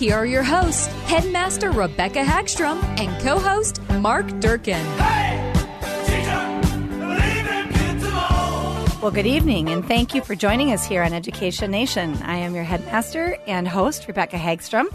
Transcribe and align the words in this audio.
Here 0.00 0.16
are 0.16 0.24
your 0.24 0.42
hosts, 0.42 0.86
Headmaster 1.04 1.70
Rebecca 1.72 2.20
Hagstrom 2.20 2.82
and 2.98 3.22
co 3.22 3.38
host 3.38 3.82
Mark 3.98 4.26
Durkin. 4.40 4.82
Well, 9.02 9.10
good 9.10 9.26
evening, 9.26 9.68
and 9.68 9.86
thank 9.86 10.14
you 10.14 10.22
for 10.22 10.34
joining 10.34 10.72
us 10.72 10.86
here 10.86 11.02
on 11.02 11.12
Education 11.12 11.70
Nation. 11.70 12.16
I 12.22 12.36
am 12.36 12.54
your 12.54 12.64
headmaster 12.64 13.36
and 13.46 13.68
host, 13.68 14.08
Rebecca 14.08 14.38
Hagstrom, 14.38 14.86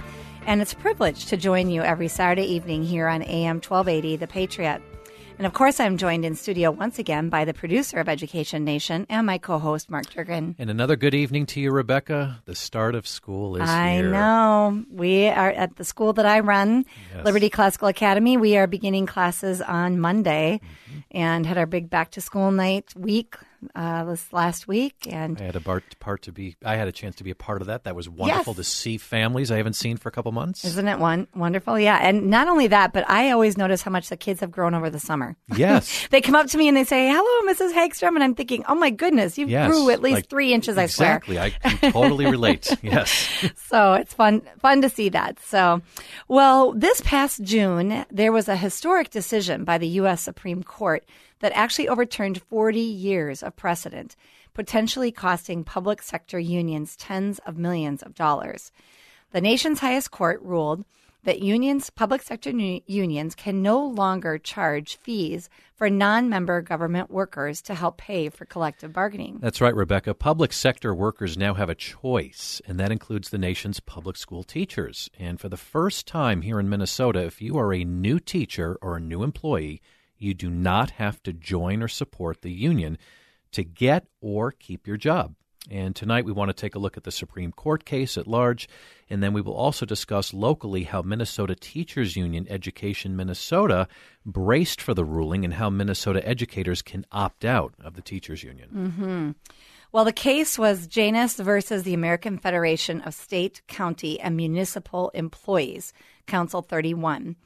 and 0.48 0.60
it's 0.60 0.74
a 0.74 0.78
privilege 0.78 1.28
to 1.28 1.38
join 1.38 1.70
you 1.70 1.84
every 1.84 2.08
Saturday 2.08 2.46
evening 2.46 2.84
here 2.84 3.08
on 3.08 3.22
AM 3.22 3.58
1280, 3.58 4.16
The 4.16 4.26
Patriot. 4.26 4.82
And 5.38 5.46
of 5.46 5.52
course, 5.54 5.82
I'm 5.82 5.98
joined 5.98 6.24
in 6.24 6.36
studio 6.36 6.72
once 6.72 6.98
again 6.98 7.28
by 7.30 7.44
the 7.44 7.54
producer 7.54 8.00
of 8.00 8.08
Education 8.08 8.64
Nation 8.64 9.06
and 9.10 9.28
my 9.28 9.38
co 9.38 9.60
host, 9.60 9.90
Mark 9.90 10.10
Durgan. 10.10 10.56
And 10.58 10.70
another 10.70 10.96
good 10.96 11.14
evening 11.14 11.46
to 11.48 11.60
you, 11.60 11.72
Rebecca. 11.72 12.42
The 12.46 12.56
start 12.56 12.96
of 12.96 13.06
school 13.06 13.58
is 13.58 13.70
I 13.70 13.96
here. 13.96 14.12
know. 14.12 14.86
We 14.90 15.28
are 15.28 15.50
at 15.52 15.76
the 15.76 15.84
school 15.84 16.14
that 16.14 16.26
I 16.26 16.40
run, 16.40 16.86
Yes. 17.14 17.26
Liberty 17.26 17.50
Classical 17.50 17.90
Academy. 17.90 18.38
We 18.38 18.56
are 18.56 18.66
beginning 18.68 19.06
classes 19.08 19.62
on 19.62 20.00
Monday 20.00 20.62
Mm-hmm. 20.90 21.00
and 21.12 21.46
had 21.46 21.58
our 21.58 21.66
big 21.66 21.90
back 21.90 22.12
to 22.12 22.22
school 22.22 22.52
night 22.52 22.94
week 22.96 23.36
uh, 23.76 24.04
this 24.06 24.32
last 24.34 24.68
week. 24.68 25.08
And 25.10 25.40
I 25.40 25.46
had 25.46 25.56
a 25.56 25.62
part, 25.62 25.84
part 26.00 26.22
to 26.24 26.32
be. 26.32 26.56
I 26.64 26.76
had 26.76 26.88
a 26.88 26.92
chance 26.92 27.16
to 27.18 27.24
be 27.24 27.32
a 27.32 27.36
part 27.36 27.62
of 27.62 27.68
that. 27.68 27.84
That 27.86 27.96
was 27.96 28.08
wonderful 28.10 28.52
Yes. 28.54 28.58
to 28.58 28.64
see 28.64 28.98
families 28.98 29.52
I 29.52 29.58
haven't 29.58 29.74
seen 29.76 29.98
for 29.98 30.10
a 30.10 30.12
couple 30.12 30.32
months. 30.32 30.64
Isn't 30.66 30.88
it 30.88 31.00
one 31.00 31.28
wonderful? 31.36 31.80
Yeah, 31.80 31.98
and 32.02 32.28
not 32.30 32.48
only 32.48 32.68
that, 32.68 32.94
but 32.94 33.10
I 33.10 33.32
always 33.32 33.58
notice 33.58 33.82
how 33.82 33.92
much 33.92 34.10
the 34.10 34.18
kids 34.18 34.40
have 34.42 34.52
grown 34.52 34.74
over 34.74 34.90
the 34.90 35.00
summer. 35.00 35.36
Yes. 35.56 36.08
They 36.16 36.22
come 36.22 36.36
up 36.36 36.48
to 36.48 36.58
me 36.58 36.68
and 36.68 36.78
they 36.78 36.84
say, 36.84 37.10
"Hello, 37.10 37.52
Mrs. 37.54 37.74
Hagstrom," 37.74 38.16
and 38.16 38.24
I'm 38.24 38.36
thinking, 38.36 38.64
"Oh 38.70 38.76
my 38.76 38.90
goodness, 38.90 39.38
you 39.38 39.48
Yes, 39.48 39.70
grew 39.70 39.90
at 39.90 40.02
least 40.02 40.16
like- 40.16 40.30
three 40.30 40.54
inches." 40.54 40.78
I 40.78 40.86
swear. 40.86 41.18
Exactly. 41.18 41.40
I 41.40 41.50
totally 41.92 42.26
relate. 42.26 42.72
Yes. 42.84 43.28
So 43.68 43.94
it's 43.94 44.14
fun 44.14 44.42
fun 44.60 44.82
to 44.82 44.90
see 44.90 45.10
that. 45.10 45.40
So, 45.42 45.82
well, 46.28 46.72
this 46.74 47.02
past 47.02 47.42
June, 47.44 48.06
there 48.12 48.32
was 48.32 48.48
a 48.48 48.56
historic 48.56 49.10
decision 49.10 49.64
by 49.64 49.78
the 49.78 49.88
U.S. 50.00 50.22
Supreme 50.22 50.64
Court 50.64 51.04
that 51.46 51.56
actually 51.56 51.88
overturned 51.88 52.42
40 52.42 52.80
years 52.80 53.44
of 53.44 53.56
precedent, 53.56 54.16
potentially 54.56 55.12
costing 55.12 55.64
public 55.64 56.02
sector 56.02 56.40
unions 56.40 56.96
tens 56.96 57.38
of 57.46 57.56
millions 57.56 58.02
of 58.02 58.16
dollars. 58.16 58.72
The 59.30 59.42
nation's 59.42 59.80
highest 59.80 60.10
court 60.10 60.42
ruled 60.42 60.86
that 61.24 61.44
unions, 61.44 61.92
public 61.92 62.24
sector 62.24 62.50
unions, 62.50 63.36
can 63.36 63.62
no 63.62 63.86
longer 63.86 64.40
charge 64.40 64.98
fees 65.04 65.48
for 65.76 65.88
non-member 65.88 66.64
government 66.64 67.12
workers 67.12 67.62
to 67.62 67.76
help 67.76 67.98
pay 67.98 68.30
for 68.30 68.46
collective 68.46 68.92
bargaining. 68.92 69.38
That's 69.40 69.62
right, 69.62 69.76
Rebecca. 69.76 70.16
Public 70.16 70.52
sector 70.52 70.96
workers 70.96 71.38
now 71.38 71.54
have 71.54 71.70
a 71.70 71.76
choice, 71.76 72.60
and 72.66 72.80
that 72.80 72.92
includes 72.92 73.30
the 73.30 73.38
nation's 73.38 73.80
public 73.80 74.18
school 74.18 74.42
teachers. 74.42 75.12
And 75.20 75.40
for 75.40 75.50
the 75.50 75.58
first 75.58 76.08
time 76.08 76.42
here 76.42 76.60
in 76.60 76.70
Minnesota, 76.70 77.20
if 77.20 77.40
you 77.40 77.56
are 77.60 77.72
a 77.72 77.84
new 77.84 78.20
teacher 78.20 78.80
or 78.82 78.98
a 78.98 79.00
new 79.00 79.22
employee, 79.22 79.84
you 80.26 80.34
do 80.34 80.50
not 80.50 80.92
have 80.92 81.22
to 81.24 81.32
join 81.32 81.82
or 81.82 81.88
support 81.88 82.42
the 82.42 82.52
union 82.52 82.98
to 83.52 83.64
get 83.64 84.08
or 84.20 84.52
keep 84.52 84.88
your 84.88 84.98
job. 84.98 85.36
And 85.70 85.96
tonight 85.96 86.26
we 86.26 86.32
want 86.32 86.50
to 86.50 86.54
take 86.54 86.76
a 86.76 86.80
look 86.80 86.96
at 86.96 87.06
the 87.06 87.12
Supreme 87.12 87.52
Court 87.52 87.86
case 87.86 88.18
at 88.18 88.28
large, 88.28 88.70
and 89.10 89.24
then 89.24 89.34
we 89.34 89.42
will 89.42 89.56
also 89.56 89.86
discuss 89.86 90.34
locally 90.34 90.84
how 90.84 91.02
Minnesota 91.02 91.56
Teachers 91.56 92.16
Union 92.16 92.46
Education 92.50 93.16
Minnesota 93.16 93.88
braced 94.26 94.80
for 94.80 94.94
the 94.94 95.06
ruling 95.06 95.44
and 95.44 95.56
how 95.56 95.70
Minnesota 95.70 96.28
educators 96.28 96.82
can 96.82 97.06
opt 97.12 97.46
out 97.46 97.74
of 97.84 97.96
the 97.96 98.02
teachers 98.02 98.44
union. 98.44 98.70
Mm-hmm. 98.76 99.32
Well, 99.92 100.06
the 100.06 100.14
case 100.14 100.60
was 100.60 100.88
Janus 100.88 101.38
versus 101.38 101.84
the 101.84 101.94
American 101.94 102.38
Federation 102.38 103.02
of 103.02 103.14
State, 103.14 103.62
County, 103.68 104.20
and 104.20 104.36
Municipal 104.36 105.10
Employees, 105.16 105.94
Council 106.28 106.62
31. 106.62 107.38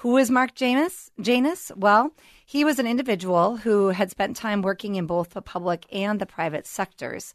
Who 0.00 0.16
is 0.16 0.30
Mark 0.30 0.54
Janus? 0.54 1.10
Janus? 1.20 1.70
Well, 1.76 2.12
he 2.46 2.64
was 2.64 2.78
an 2.78 2.86
individual 2.86 3.58
who 3.58 3.88
had 3.88 4.10
spent 4.10 4.34
time 4.34 4.62
working 4.62 4.94
in 4.94 5.04
both 5.04 5.28
the 5.30 5.42
public 5.42 5.84
and 5.92 6.18
the 6.18 6.24
private 6.24 6.66
sectors. 6.66 7.34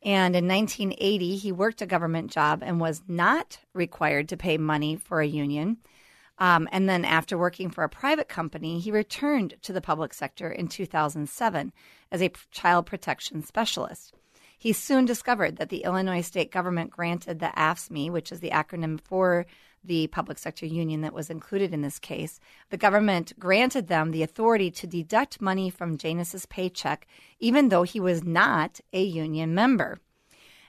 And 0.00 0.36
in 0.36 0.46
1980, 0.46 1.34
he 1.34 1.50
worked 1.50 1.82
a 1.82 1.86
government 1.86 2.30
job 2.30 2.62
and 2.64 2.78
was 2.78 3.02
not 3.08 3.58
required 3.72 4.28
to 4.28 4.36
pay 4.36 4.58
money 4.58 4.94
for 4.94 5.20
a 5.20 5.26
union. 5.26 5.78
Um, 6.38 6.68
and 6.70 6.88
then, 6.88 7.04
after 7.04 7.36
working 7.36 7.68
for 7.68 7.82
a 7.82 7.88
private 7.88 8.28
company, 8.28 8.78
he 8.78 8.92
returned 8.92 9.54
to 9.62 9.72
the 9.72 9.80
public 9.80 10.14
sector 10.14 10.48
in 10.48 10.68
2007 10.68 11.72
as 12.12 12.22
a 12.22 12.30
child 12.52 12.86
protection 12.86 13.42
specialist. 13.42 14.14
He 14.56 14.72
soon 14.72 15.04
discovered 15.04 15.56
that 15.56 15.68
the 15.68 15.82
Illinois 15.82 16.20
state 16.20 16.52
government 16.52 16.92
granted 16.92 17.40
the 17.40 17.52
AFSCME, 17.56 18.12
which 18.12 18.30
is 18.30 18.38
the 18.38 18.50
acronym 18.50 19.00
for 19.00 19.46
the 19.84 20.06
public 20.08 20.38
sector 20.38 20.66
union 20.66 21.02
that 21.02 21.12
was 21.12 21.30
included 21.30 21.74
in 21.74 21.82
this 21.82 21.98
case. 21.98 22.40
The 22.70 22.76
government 22.76 23.38
granted 23.38 23.88
them 23.88 24.10
the 24.10 24.22
authority 24.22 24.70
to 24.72 24.86
deduct 24.86 25.42
money 25.42 25.70
from 25.70 25.98
Janus's 25.98 26.46
paycheck, 26.46 27.06
even 27.38 27.68
though 27.68 27.82
he 27.82 28.00
was 28.00 28.24
not 28.24 28.80
a 28.92 29.02
union 29.02 29.54
member. 29.54 29.98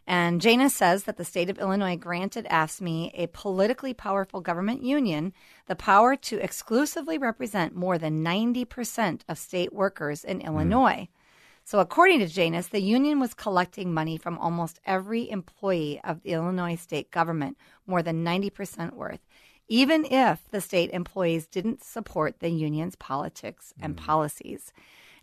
And 0.07 0.39
Janus 0.39 0.75
says 0.75 1.05
that 1.05 1.17
the 1.17 1.25
state 1.25 1.49
of 1.49 1.57
Illinois 1.57 1.95
granted 1.95 2.45
AFSCME, 2.45 3.11
a 3.15 3.27
politically 3.27 3.93
powerful 3.93 4.39
government 4.39 4.83
union, 4.83 5.33
the 5.65 5.75
power 5.75 6.15
to 6.15 6.37
exclusively 6.37 7.17
represent 7.17 7.75
more 7.75 7.97
than 7.97 8.23
90% 8.23 9.21
of 9.27 9.39
state 9.39 9.73
workers 9.73 10.23
in 10.23 10.41
hmm. 10.41 10.47
Illinois. 10.47 11.07
So, 11.67 11.79
according 11.79 12.19
to 12.19 12.27
Janus, 12.27 12.67
the 12.67 12.79
union 12.79 13.19
was 13.19 13.33
collecting 13.33 13.91
money 13.91 14.17
from 14.17 14.37
almost 14.37 14.79
every 14.85 15.29
employee 15.29 15.99
of 16.03 16.21
the 16.21 16.33
Illinois 16.33 16.75
state 16.75 17.09
government, 17.09 17.57
more 17.87 18.03
than 18.03 18.23
90% 18.23 18.93
worth, 18.93 19.21
even 19.67 20.05
if 20.05 20.47
the 20.51 20.61
state 20.61 20.91
employees 20.91 21.47
didn't 21.47 21.83
support 21.83 22.39
the 22.39 22.49
union's 22.49 22.95
politics 22.95 23.73
and 23.81 23.97
policies. 23.97 24.71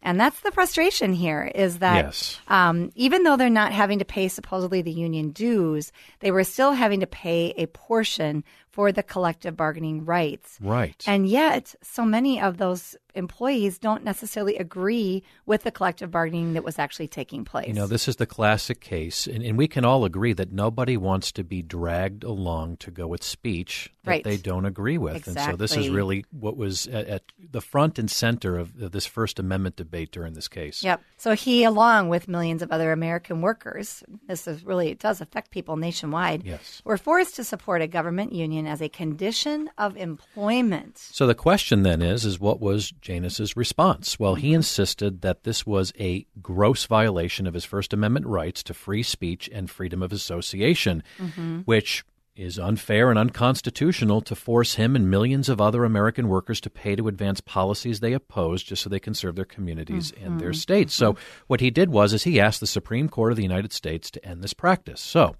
And 0.03 0.19
that's 0.19 0.41
the 0.41 0.51
frustration 0.51 1.13
here 1.13 1.49
is 1.55 1.79
that 1.79 2.07
Yes. 2.07 2.41
um, 2.49 2.91
even 2.97 3.23
though 3.23 3.37
they're 3.37 3.49
not 3.49 3.71
having 3.73 4.01
to 4.01 4.05
pay 4.05 4.27
supposedly 4.27 4.83
the 4.83 4.91
union 4.91 5.31
dues, 5.31 5.93
they 6.19 6.33
were 6.33 6.43
still 6.43 6.73
having 6.73 6.99
to 7.01 7.07
pay 7.07 7.55
a 7.57 7.67
portion 7.67 8.43
for 8.73 8.91
the 8.91 9.03
collective 9.03 9.57
bargaining 9.57 10.05
rights. 10.05 10.59
Right. 10.61 11.03
And 11.07 11.29
yet, 11.29 11.75
so 11.83 12.05
many 12.05 12.41
of 12.41 12.57
those 12.57 12.97
employees 13.15 13.79
don't 13.79 14.03
necessarily 14.03 14.57
agree 14.57 15.23
with 15.45 15.65
the 15.65 15.71
collective 15.71 16.11
bargaining 16.11 16.55
that 16.55 16.65
was 16.65 16.79
actually 16.79 17.09
taking 17.09 17.45
place. 17.45 17.69
You 17.69 17.75
know, 17.75 17.87
this 17.87 18.09
is 18.09 18.17
the 18.17 18.27
classic 18.27 18.81
case, 18.81 19.27
and, 19.27 19.45
and 19.45 19.59
we 19.59 19.69
can 19.69 19.85
all 19.85 20.07
agree 20.07 20.33
that 20.33 20.53
nobody 20.53 20.97
wants 20.97 21.31
to 21.33 21.45
be 21.45 21.61
dragged 21.61 22.25
along 22.25 22.79
to 22.79 22.91
go 22.91 23.07
with 23.07 23.23
speech 23.23 23.93
that 24.05 24.11
Right. 24.11 24.25
they 24.25 24.37
don't 24.37 24.65
agree 24.65 24.99
with. 24.99 25.27
And 25.29 25.39
so 25.39 25.57
this 25.57 25.77
is 25.77 25.89
really 25.89 26.25
what 26.31 26.57
was 26.57 26.87
at, 26.89 27.07
at 27.07 27.23
the 27.39 27.61
front 27.61 27.99
and 27.99 28.11
center 28.11 28.57
of, 28.59 28.81
of 28.81 28.93
this 28.93 29.07
First 29.07 29.39
Amendment 29.39 29.77
debate 29.77 30.11
during 30.11 30.33
this 30.33 30.49
case. 30.49 30.83
Yep. 30.83 31.03
So 31.19 31.35
he, 31.35 31.65
along 31.65 32.09
with 32.09 32.27
millions 32.27 32.63
of 32.63 32.73
other 32.73 32.91
American 32.91 33.43
workers, 33.43 34.03
this 34.27 34.49
is 34.49 34.65
really 34.65 34.89
it 34.89 34.99
does 34.99 35.21
affect 35.21 35.51
people 35.51 35.77
nationwide. 35.77 36.45
Yes. 36.45 36.83
were 36.85 36.97
forced 36.97 37.37
to 37.37 37.45
support 37.45 37.83
a 37.83 37.87
government 37.87 38.33
union 38.33 38.62
as 38.67 38.81
a 38.81 38.89
condition 38.89 39.71
of 39.79 39.97
employment. 39.97 40.99
So 40.99 41.27
the 41.27 41.35
question 41.35 41.83
then 41.83 42.03
is, 42.03 42.25
is 42.25 42.41
what 42.41 42.61
was 42.61 42.93
Janus's 43.01 43.57
response? 43.57 44.19
Well, 44.19 44.35
he 44.35 44.49
mm-hmm. 44.49 44.57
insisted 44.57 45.23
that 45.23 45.45
this 45.45 45.67
was 45.67 45.93
a 45.99 46.27
gross 46.41 46.87
violation 46.87 47.47
of 47.47 47.55
his 47.55 47.65
First 47.65 47.93
Amendment 47.93 48.27
rights 48.27 48.63
to 48.65 48.75
free 48.75 49.03
speech 49.03 49.49
and 49.53 49.71
freedom 49.71 50.03
of 50.03 50.13
association, 50.13 51.03
mm-hmm. 51.19 51.61
which 51.61 52.05
is 52.35 52.59
unfair 52.59 53.11
and 53.11 53.19
unconstitutional 53.19 54.23
to 54.23 54.35
force 54.35 54.77
him 54.77 54.97
and 54.97 55.11
millions 55.11 55.51
of 55.51 55.61
other 55.61 55.85
American 55.85 56.29
workers 56.29 56.61
to 56.63 56.71
pay 56.71 56.97
to 56.97 57.07
advance 57.07 57.43
policies 57.43 58.01
they 58.01 58.15
oppose 58.15 58.63
just 58.63 58.83
so 58.83 58.89
they 58.89 58.99
can 58.99 59.13
serve 59.13 59.37
their 59.37 59.45
communities 59.45 60.13
mm-hmm. 60.13 60.27
and 60.27 60.41
their 60.41 60.51
mm-hmm. 60.51 60.57
states. 60.57 60.95
So 60.95 61.17
what 61.47 61.61
he 61.61 61.71
did 61.71 61.91
was 61.91 62.15
is 62.15 62.25
he 62.25 62.41
asked 62.41 62.61
the 62.61 62.67
Supreme 62.67 63.09
Court 63.09 63.33
of 63.33 63.37
the 63.37 63.43
United 63.43 63.73
States 63.73 64.11
to 64.13 64.25
end 64.25 64.43
this 64.43 64.55
practice. 64.55 65.01
So 65.01 65.37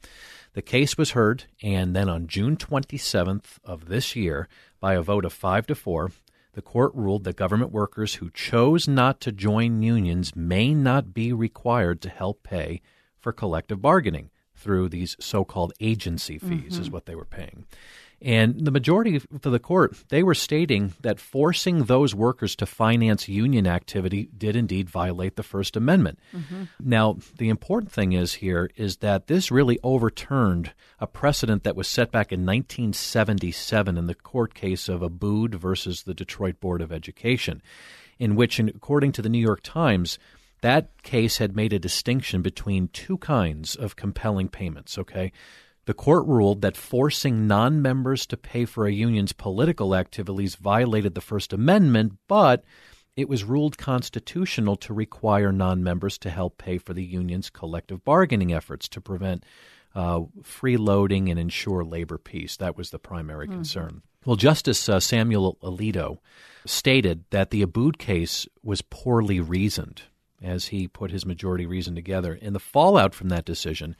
the 0.55 0.63
case 0.63 0.97
was 0.97 1.13
heard 1.13 1.45
and 1.63 1.95
then 1.97 2.09
on 2.09 2.27
June 2.27 2.57
27th 2.57 3.59
of 3.65 3.87
this 3.87 4.15
year 4.15 4.49
by 4.81 4.95
a 4.95 5.03
vote 5.03 5.25
of 5.25 5.33
5 5.33 5.67
to 5.69 5.75
4 5.75 6.11
the 6.55 6.63
court 6.63 6.93
ruled 6.95 7.25
that 7.25 7.37
government 7.37 7.73
workers 7.73 8.17
who 8.17 8.31
chose 8.31 8.87
not 8.87 9.21
to 9.21 9.33
join 9.33 9.83
unions 9.83 10.37
may 10.37 10.75
not 10.75 11.15
be 11.15 11.33
required 11.33 12.03
to 12.03 12.11
help 12.11 12.43
pay 12.43 12.83
for 13.19 13.33
collective 13.33 13.81
bargaining 13.81 14.31
through 14.55 14.89
these 14.89 15.17
so-called 15.19 15.73
agency 15.81 16.39
fees 16.39 16.73
mm-hmm. 16.75 16.83
is 16.83 16.91
what 16.91 17.07
they 17.07 17.15
were 17.15 17.25
paying. 17.25 17.67
And 18.25 18.65
the 18.65 18.71
majority 18.71 19.19
for 19.19 19.51
the 19.51 19.59
court, 19.59 19.97
they 20.09 20.23
were 20.23 20.35
stating 20.35 20.95
that 21.01 21.19
forcing 21.19 21.85
those 21.85 22.15
workers 22.15 22.55
to 22.57 22.67
finance 22.67 23.29
union 23.29 23.67
activity 23.67 24.29
did 24.39 24.55
indeed 24.55 24.89
violate 24.89 25.35
the 25.35 25.43
First 25.43 25.77
Amendment. 25.77 26.21
Mm-hmm. 26.33 26.65
Now, 26.81 27.17
the 27.39 27.49
important 27.49 27.91
thing 27.91 28.13
is 28.13 28.35
here 28.35 28.71
is 28.77 28.99
that 28.99 29.27
this 29.27 29.51
really 29.51 29.81
overturned 29.83 30.73
a 31.01 31.09
precedent 31.09 31.65
that 31.65 31.75
was 31.75 31.89
set 31.89 32.13
back 32.13 32.31
in 32.31 32.47
1977 32.47 33.99
in 33.99 34.07
the 34.07 34.15
court 34.15 34.55
case 34.55 34.89
of 34.89 35.01
Abood 35.01 35.57
versus 35.57 36.05
the 36.05 36.15
Detroit 36.15 36.61
Board 36.61 36.81
of 36.81 36.93
Education, 36.93 37.61
in 38.21 38.37
which, 38.37 38.61
according 38.61 39.11
to 39.13 39.23
the 39.23 39.29
New 39.29 39.41
York 39.41 39.63
Times, 39.65 40.21
that 40.61 41.03
case 41.03 41.39
had 41.39 41.57
made 41.57 41.73
a 41.73 41.79
distinction 41.81 42.41
between 42.41 42.87
two 42.89 43.19
kinds 43.19 43.75
of 43.75 43.97
compelling 43.97 44.49
payments, 44.49 44.97
okay? 44.97 45.33
The 45.85 45.95
court 45.95 46.27
ruled 46.27 46.63
that 46.63 46.77
forcing 46.77 47.47
non 47.47 47.83
members 47.83 48.27
to 48.27 48.37
pay 48.37 48.65
for 48.65 48.87
a 48.87 48.93
union's 48.93 49.33
political 49.33 49.95
activities 49.95 50.55
violated 50.55 51.15
the 51.15 51.21
First 51.21 51.53
Amendment, 51.53 52.19
but 52.29 52.65
it 53.17 53.29
was 53.29 53.45
ruled 53.45 53.79
constitutional 53.79 54.77
to 54.77 54.95
require 54.95 55.53
non 55.53 55.83
members 55.83 56.19
to 56.19 56.31
help 56.31 56.57
pay 56.59 56.79
for 56.79 56.95
the 56.95 57.05
union's 57.05 57.51
collective 57.51 58.05
bargaining 58.05 58.53
efforts 58.53 58.89
to 58.89 59.01
prevent 59.01 59.45
uh, 59.95 60.21
freeloading 60.43 61.31
and 61.31 61.39
ensure 61.39 61.85
labor 61.85 62.19
peace. 62.19 62.57
That 62.57 62.77
was 62.77 62.91
the 62.91 62.99
primary 62.99 63.47
mm-hmm. 63.47 63.57
concern. 63.57 64.03
Well, 64.25 64.37
Justice 64.37 64.89
uh, 64.89 65.01
Samuel 65.01 65.59
Alito 65.63 66.19
stated 66.65 67.25
that 67.31 67.51
the 67.51 67.65
Abood 67.67 67.99
case 67.99 68.47
was 68.63 68.83
poorly 68.83 69.41
reasoned 69.41 70.03
as 70.41 70.67
he 70.67 70.87
put 70.89 71.11
his 71.11 71.27
majority 71.27 71.67
reason 71.67 71.95
together. 71.95 72.39
And 72.41 72.55
the 72.55 72.61
fallout 72.61 73.15
from 73.15 73.29
that 73.31 73.45
decision 73.45 73.97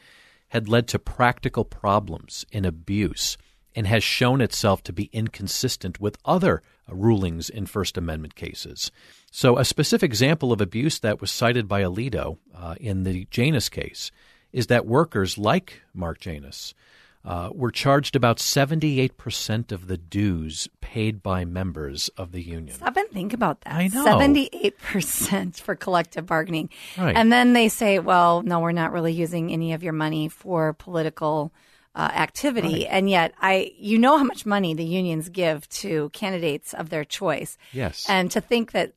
had 0.53 0.69
led 0.69 0.87
to 0.87 0.99
practical 0.99 1.65
problems 1.65 2.45
and 2.53 2.67
abuse 2.67 3.39
and 3.75 3.87
has 3.87 4.05
shown 4.05 4.43
itself 4.43 4.83
to 4.83 4.93
be 4.93 5.09
inconsistent 5.11 5.99
with 5.99 6.19
other 6.27 6.61
rulings 6.87 7.49
in 7.49 7.65
First 7.65 7.97
Amendment 7.97 8.35
cases. 8.35 8.93
So, 9.31 9.57
a 9.57 9.65
specific 9.65 10.11
example 10.11 10.53
of 10.53 10.61
abuse 10.61 10.99
that 10.99 11.23
was 11.23 11.31
cited 11.31 11.69
by 11.69 11.81
Alito 11.81 12.37
uh, 12.55 12.75
in 12.79 13.05
the 13.05 13.27
Janus 13.31 13.71
case 13.71 14.11
is 14.53 14.67
that 14.67 14.85
workers 14.85 15.39
like 15.39 15.81
Mark 15.95 16.21
Janus 16.21 16.75
uh, 17.25 17.51
were 17.53 17.71
charged 17.71 18.17
about 18.17 18.39
78% 18.39 19.73
of 19.73 19.87
the 19.87 19.97
dues 19.97 20.69
paid 20.81 21.23
by 21.23 21.45
members 21.45 22.09
of 22.17 22.33
the 22.33 22.43
union. 22.43 22.75
Stop 22.75 22.97
and 22.97 23.09
think 23.11 23.33
about 23.33 23.61
that. 23.63 23.75
I 23.75 23.87
know. 23.89 24.05
78% 24.05 25.61
for 25.61 25.77
collective 25.77 26.27
bargaining. 26.27 26.71
Right. 26.99 27.15
And 27.15 27.33
then 27.33 27.53
they 27.53 27.69
say, 27.69 28.01
well, 28.01 28.43
no, 28.43 28.61
we're 28.61 28.73
not 28.73 28.93
really 28.93 29.13
using 29.13 29.53
any 29.53 29.73
of 29.73 29.83
your 29.83 29.93
money 29.93 30.29
for 30.29 30.73
political 30.73 31.53
uh, 31.95 32.11
activity. 32.13 32.85
Right. 32.85 32.89
And 32.91 33.09
yet, 33.09 33.35
I, 33.41 33.73
you 33.77 33.99
know 33.99 34.19
how 34.19 34.25
much 34.25 34.45
money 34.45 34.75
the 34.75 34.85
unions 34.85 35.29
give 35.29 35.69
to 35.69 36.09
candidates 36.11 36.75
of 36.75 36.89
their 36.89 37.05
choice. 37.05 37.57
Yes. 37.73 38.07
And 38.09 38.31
to 38.33 38.41
think 38.41 38.73
that 38.73 38.95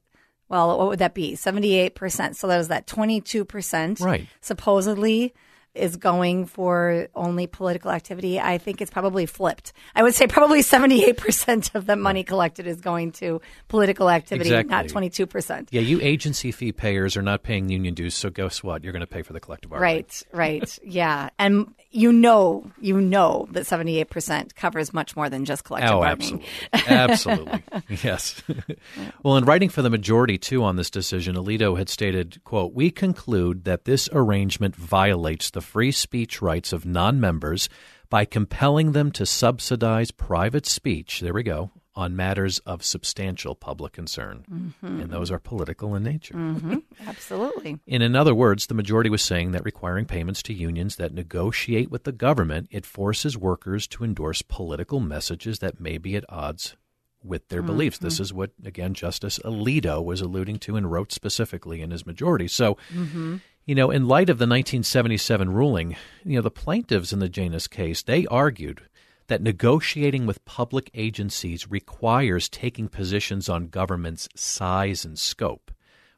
well, 0.48 0.77
what 0.77 0.89
would 0.89 1.00
that 1.00 1.16
be? 1.16 1.33
78%. 1.33 2.36
So 2.36 2.48
that 2.48 2.57
was 2.57 2.68
that 2.68 2.86
22%. 2.86 4.00
Right. 4.00 4.27
Supposedly 4.42 5.33
is 5.75 5.95
going 5.95 6.45
for 6.45 7.07
only 7.16 7.48
political 7.48 7.92
activity. 7.92 8.39
I 8.39 8.57
think 8.57 8.81
it's 8.81 8.92
probably 8.92 9.25
flipped. 9.25 9.74
I 9.95 10.04
would 10.04 10.16
say 10.16 10.27
probably 10.27 10.62
78% 10.62 11.75
of 11.75 11.86
the 11.86 11.95
money 11.95 12.24
collected 12.24 12.68
is 12.68 12.81
going 12.81 13.12
to 13.13 13.42
political 13.68 14.10
activity, 14.10 14.54
exactly. 14.54 14.94
not 14.94 15.12
22%. 15.12 15.68
Yeah, 15.72 15.81
you 15.81 16.00
agency 16.01 16.51
fee 16.51 16.72
payers 16.72 17.18
are 17.18 17.22
not 17.22 17.44
paying 17.44 17.69
union 17.69 17.94
dues, 17.94 18.16
so 18.16 18.30
guess 18.30 18.63
what? 18.63 18.83
You're 18.83 18.94
going 18.94 19.01
to 19.01 19.07
pay 19.07 19.22
for 19.22 19.33
the 19.33 19.39
collective 19.39 19.69
bargaining. 19.69 19.95
Right, 19.95 20.24
right. 20.33 20.80
yeah. 20.83 21.30
And 21.38 21.74
you 21.95 22.12
know, 22.12 22.69
you 22.81 23.00
know 23.00 23.48
that 23.51 23.63
78% 23.63 24.54
covers 24.56 24.94
much 24.94 25.16
more 25.16 25.30
than 25.30 25.45
just 25.45 25.63
collective 25.63 25.92
oh, 25.92 26.01
bargaining. 26.01 26.44
Absolutely. 26.74 27.63
absolutely. 27.72 27.98
yes. 28.04 28.44
well, 29.24 29.38
in 29.38 29.45
writing 29.45 29.69
for 29.69 29.81
the 29.81 29.89
majority 29.89 30.38
too 30.38 30.62
on 30.62 30.75
this 30.75 30.89
decision, 30.89 31.36
Alito 31.36 31.77
had 31.77 31.88
stated, 31.88 32.44
quote, 32.44 32.74
"We 32.74 32.92
conclude 32.92 33.63
that 33.63 33.86
this 33.86 34.10
arrangement 34.12 34.75
violates 34.75 35.51
the 35.51 35.62
free 35.66 35.92
speech 35.92 36.42
rights 36.42 36.72
of 36.72 36.86
non-members 36.86 37.68
by 38.10 38.24
compelling 38.24 38.94
them 38.94 39.12
to 39.12 39.26
subsidize 39.26 40.12
private 40.12 40.66
speech." 40.66 41.20
There 41.20 41.34
we 41.34 41.44
go 41.44 41.72
on 41.96 42.16
matters 42.16 42.60
of 42.60 42.84
substantial 42.84 43.56
public 43.56 43.94
concern. 43.94 44.44
Mm-hmm. 44.52 45.02
And 45.02 45.12
those 45.12 45.32
are 45.32 45.40
political 45.40 45.96
in 45.96 46.04
nature. 46.04 46.34
Mm-hmm. 46.34 46.78
Absolutely. 47.08 47.80
in, 47.88 48.02
in 48.02 48.16
other 48.16 48.36
words, 48.36 48.68
the 48.68 48.74
majority 48.74 49.10
was 49.10 49.24
saying 49.24 49.52
that 49.52 49.64
requiring 49.64 50.06
payments 50.06 50.44
to 50.44 50.54
unions 50.54 50.98
that 50.98 51.14
negotiate 51.14 51.90
with 51.90 52.04
the 52.04 52.12
government, 52.12 52.68
it 52.70 52.86
forces 52.86 53.38
workers 53.38 53.88
to 53.88 54.04
endorse 54.04 54.42
political 54.42 55.00
messages 55.00 55.60
that 55.60 55.80
may 55.80 55.98
be 55.98 56.16
at 56.16 56.26
odds 56.28 56.76
with 57.24 57.48
their 57.48 57.62
mm-hmm. 57.62 57.68
beliefs. 57.68 57.98
This 57.98 58.20
is 58.20 58.34
what, 58.34 58.52
again, 58.64 58.94
Justice 58.94 59.40
Alito 59.40 60.04
was 60.04 60.22
alluding 60.22 60.60
to 60.60 60.76
and 60.76 60.92
wrote 60.92 61.12
specifically 61.12 61.82
in 61.82 61.92
his 61.92 62.06
majority. 62.06 62.48
So, 62.48 62.78
mm-hmm. 62.94 63.38
You 63.66 63.76
know, 63.76 63.92
in 63.92 64.08
light 64.08 64.30
of 64.30 64.38
the 64.38 64.44
1977 64.44 65.52
ruling, 65.52 65.96
you 66.24 66.36
know, 66.36 66.42
the 66.42 66.52
plaintiffs 66.52 67.12
in 67.14 67.20
the 67.20 67.30
Janus 67.30 67.68
case, 67.68 68.02
they 68.02 68.26
argued– 68.28 68.82
that 69.28 69.42
negotiating 69.42 70.26
with 70.26 70.44
public 70.46 70.92
agencies 70.94 71.70
requires 71.70 72.50
taking 72.50 72.88
positions 72.88 73.50
on 73.50 73.68
government's 73.68 74.30
size 74.36 75.04
and 75.06 75.18
scope, 75.18 75.72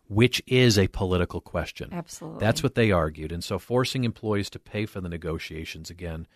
which 0.07 0.41
is 0.45 0.77
a 0.77 0.87
political 0.87 1.41
question. 1.41 1.89
Absolutely. 1.93 2.39
That's 2.39 2.63
what 2.63 2.75
they 2.75 2.91
argued. 2.91 3.31
And 3.31 3.43
so 3.43 3.59
forcing 3.59 4.03
employees 4.03 4.49
to 4.51 4.59
pay 4.59 4.85
for 4.85 5.01
the 5.01 5.09
negotiations, 5.09 5.89
again, 5.89 6.27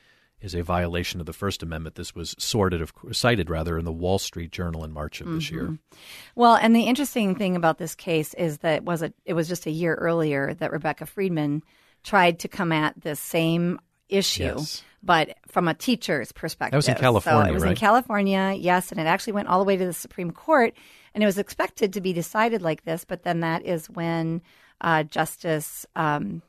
is 0.41 0.55
a 0.55 0.63
violation 0.63 1.19
of 1.19 1.25
the 1.25 1.33
First 1.33 1.63
Amendment. 1.63 1.95
This 1.95 2.15
was 2.15 2.35
sorted, 2.37 2.81
of, 2.81 2.93
cited 3.11 3.49
rather, 3.49 3.77
in 3.77 3.85
the 3.85 3.91
Wall 3.91 4.19
Street 4.19 4.51
Journal 4.51 4.83
in 4.83 4.91
March 4.91 5.21
of 5.21 5.27
mm-hmm. 5.27 5.35
this 5.35 5.51
year. 5.51 5.63
Mm-hmm. 5.63 5.75
Well, 6.35 6.55
and 6.55 6.75
the 6.75 6.83
interesting 6.83 7.35
thing 7.35 7.55
about 7.55 7.77
this 7.77 7.95
case 7.95 8.33
is 8.33 8.59
that 8.59 8.77
it 8.77 8.83
was 8.83 9.01
a, 9.01 9.13
it 9.25 9.33
was 9.33 9.47
just 9.47 9.65
a 9.65 9.71
year 9.71 9.95
earlier 9.95 10.53
that 10.55 10.71
Rebecca 10.71 11.05
Friedrichs 11.05 11.65
tried 12.03 12.39
to 12.39 12.47
come 12.47 12.71
at 12.71 12.99
this 12.99 13.19
same 13.19 13.79
issue. 14.09 14.43
Yes 14.43 14.83
but 15.03 15.37
from 15.47 15.67
a 15.67 15.73
teacher's 15.73 16.31
perspective. 16.31 16.71
That 16.71 16.77
was 16.77 16.87
in 16.87 16.95
California, 16.95 17.45
so 17.45 17.49
it 17.49 17.53
was 17.53 17.63
right? 17.63 17.71
in 17.71 17.75
California, 17.75 18.55
yes, 18.57 18.91
and 18.91 18.99
it 18.99 19.05
actually 19.05 19.33
went 19.33 19.47
all 19.47 19.59
the 19.59 19.65
way 19.65 19.77
to 19.77 19.85
the 19.85 19.93
Supreme 19.93 20.31
Court, 20.31 20.73
and 21.13 21.23
it 21.23 21.25
was 21.25 21.37
expected 21.37 21.93
to 21.93 22.01
be 22.01 22.13
decided 22.13 22.61
like 22.61 22.83
this, 22.83 23.03
but 23.03 23.23
then 23.23 23.39
that 23.39 23.65
is 23.65 23.89
when 23.89 24.41
uh, 24.81 25.03
Justice. 25.03 25.85
Um, 25.95 26.41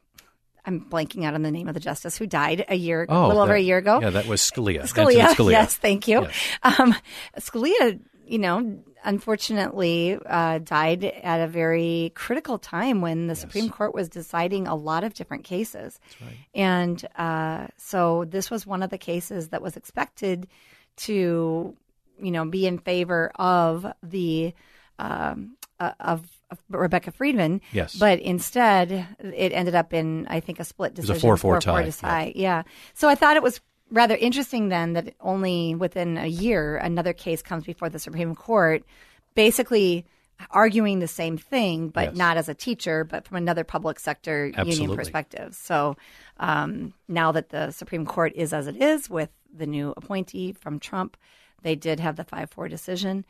I'm 0.64 0.80
blanking 0.80 1.24
out 1.24 1.34
on 1.34 1.42
the 1.42 1.50
name 1.50 1.68
of 1.68 1.74
the 1.74 1.80
justice 1.80 2.16
who 2.16 2.26
died 2.26 2.64
a 2.68 2.76
year, 2.76 3.06
oh, 3.08 3.26
a 3.26 3.28
little 3.28 3.42
that, 3.42 3.50
over 3.50 3.54
a 3.54 3.60
year 3.60 3.78
ago. 3.78 4.00
Yeah, 4.00 4.10
that 4.10 4.26
was 4.26 4.40
Scalia. 4.40 4.82
Scalia, 4.82 5.26
Scalia. 5.34 5.50
yes, 5.50 5.76
thank 5.76 6.06
you. 6.06 6.22
Yes. 6.22 6.78
Um, 6.78 6.94
Scalia, 7.38 8.00
you 8.26 8.38
know, 8.38 8.78
unfortunately 9.04 10.18
uh, 10.26 10.58
died 10.58 11.04
at 11.04 11.40
a 11.40 11.48
very 11.48 12.12
critical 12.14 12.58
time 12.58 13.00
when 13.00 13.26
the 13.26 13.32
yes. 13.32 13.40
Supreme 13.40 13.70
Court 13.70 13.94
was 13.94 14.08
deciding 14.08 14.68
a 14.68 14.74
lot 14.74 15.04
of 15.04 15.14
different 15.14 15.44
cases. 15.44 15.98
Right. 16.20 16.36
And 16.54 17.04
uh, 17.16 17.68
so 17.76 18.24
this 18.24 18.50
was 18.50 18.66
one 18.66 18.82
of 18.82 18.90
the 18.90 18.98
cases 18.98 19.48
that 19.48 19.62
was 19.62 19.76
expected 19.76 20.46
to, 20.96 21.76
you 22.20 22.30
know, 22.30 22.44
be 22.44 22.66
in 22.66 22.78
favor 22.78 23.32
of 23.36 23.86
the 24.02 24.54
um, 24.98 25.56
of, 26.00 26.28
of, 26.50 26.58
Rebecca 26.68 27.10
Friedrichs. 27.10 27.64
Yes. 27.72 27.96
But 27.96 28.20
instead, 28.20 29.06
it 29.20 29.52
ended 29.52 29.74
up 29.74 29.92
in 29.92 30.26
I 30.28 30.40
think 30.40 30.60
a 30.60 30.64
split 30.64 30.94
decision. 30.94 31.12
It 31.12 31.14
was 31.14 31.22
a 31.22 31.26
four-four 31.26 31.60
tie. 31.60 31.90
tie. 31.90 32.32
Yeah. 32.34 32.42
yeah. 32.42 32.62
So 32.94 33.08
I 33.08 33.14
thought 33.14 33.36
it 33.36 33.42
was 33.42 33.60
rather 33.90 34.16
interesting 34.16 34.68
then 34.68 34.94
that 34.94 35.14
only 35.20 35.74
within 35.74 36.16
a 36.16 36.26
year 36.26 36.76
another 36.78 37.12
case 37.12 37.42
comes 37.42 37.64
before 37.64 37.88
the 37.88 37.98
Supreme 37.98 38.34
Court, 38.34 38.82
basically 39.34 40.06
arguing 40.50 40.98
the 40.98 41.08
same 41.08 41.36
thing, 41.36 41.88
but 41.88 42.10
yes. 42.10 42.16
not 42.16 42.36
as 42.36 42.48
a 42.48 42.54
teacher, 42.54 43.04
but 43.04 43.26
from 43.26 43.36
another 43.36 43.64
public 43.64 44.00
sector 44.00 44.46
Absolutely. 44.54 44.72
union 44.72 44.96
perspective. 44.96 45.54
So 45.54 45.96
um, 46.38 46.94
now 47.08 47.32
that 47.32 47.50
the 47.50 47.70
Supreme 47.70 48.06
Court 48.06 48.32
is 48.34 48.52
as 48.52 48.66
it 48.66 48.76
is 48.82 49.08
with 49.08 49.30
the 49.54 49.66
new 49.66 49.94
appointee 49.96 50.52
from 50.52 50.80
Trump, 50.80 51.16
they 51.62 51.76
did 51.76 52.00
have 52.00 52.16
the 52.16 52.24
5 52.24 52.50
4 52.50 52.68
decision. 52.68 53.24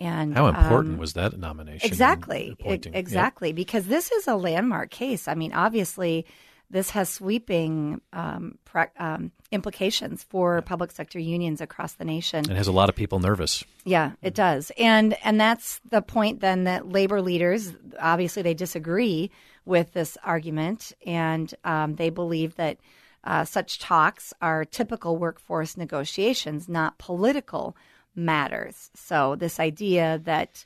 And 0.00 0.34
how 0.34 0.46
important 0.46 0.94
um, 0.94 1.00
was 1.00 1.14
that 1.14 1.36
nomination? 1.38 1.86
Exactly, 1.86 2.54
exactly, 2.60 3.48
yep. 3.48 3.56
because 3.56 3.86
this 3.86 4.12
is 4.12 4.28
a 4.28 4.36
landmark 4.36 4.90
case. 4.90 5.26
I 5.26 5.34
mean, 5.34 5.52
obviously, 5.52 6.24
this 6.70 6.90
has 6.90 7.08
sweeping 7.08 8.00
um, 8.12 8.58
pra- 8.64 8.92
um, 8.98 9.32
implications 9.50 10.22
for 10.22 10.62
public 10.62 10.90
sector 10.92 11.18
unions 11.18 11.60
across 11.60 11.94
the 11.94 12.04
nation. 12.04 12.48
It 12.50 12.56
has 12.56 12.68
a 12.68 12.72
lot 12.72 12.88
of 12.88 12.94
people 12.94 13.18
nervous. 13.18 13.64
Yeah, 13.84 14.12
it 14.22 14.34
does, 14.34 14.70
and 14.78 15.16
and 15.24 15.40
that's 15.40 15.80
the 15.90 16.02
point. 16.02 16.40
Then 16.40 16.64
that 16.64 16.88
labor 16.88 17.20
leaders 17.20 17.72
obviously 17.98 18.42
they 18.42 18.54
disagree 18.54 19.30
with 19.64 19.92
this 19.94 20.16
argument, 20.22 20.92
and 21.06 21.52
um, 21.64 21.96
they 21.96 22.10
believe 22.10 22.54
that 22.56 22.78
uh, 23.24 23.44
such 23.44 23.78
talks 23.78 24.32
are 24.40 24.64
typical 24.64 25.16
workforce 25.16 25.76
negotiations, 25.76 26.68
not 26.68 26.98
political 26.98 27.76
matters. 28.18 28.90
So 28.94 29.36
this 29.36 29.58
idea 29.60 30.20
that 30.24 30.64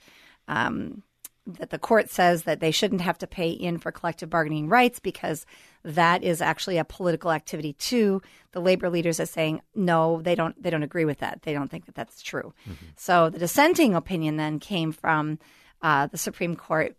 um, 0.48 1.02
that 1.46 1.70
the 1.70 1.78
court 1.78 2.08
says 2.08 2.44
that 2.44 2.60
they 2.60 2.70
shouldn't 2.70 3.00
have 3.00 3.18
to 3.18 3.26
pay 3.26 3.50
in 3.50 3.78
for 3.78 3.90
collective 3.90 4.30
bargaining 4.30 4.68
rights 4.68 5.00
because 5.00 5.44
that 5.84 6.22
is 6.22 6.40
actually 6.40 6.78
a 6.78 6.84
political 6.84 7.32
activity 7.32 7.72
too. 7.74 8.22
The 8.52 8.60
labor 8.60 8.88
leaders 8.88 9.18
are 9.18 9.26
saying 9.26 9.60
no, 9.74 10.22
they 10.22 10.34
don't. 10.34 10.60
They 10.62 10.70
don't 10.70 10.82
agree 10.82 11.04
with 11.04 11.18
that. 11.18 11.42
They 11.42 11.52
don't 11.52 11.70
think 11.70 11.86
that 11.86 11.94
that's 11.94 12.22
true. 12.22 12.54
Mm-hmm. 12.64 12.86
So 12.96 13.28
the 13.30 13.38
dissenting 13.38 13.94
opinion 13.94 14.36
then 14.36 14.60
came 14.60 14.92
from 14.92 15.38
uh, 15.82 16.06
the 16.06 16.18
Supreme 16.18 16.56
Court. 16.56 16.96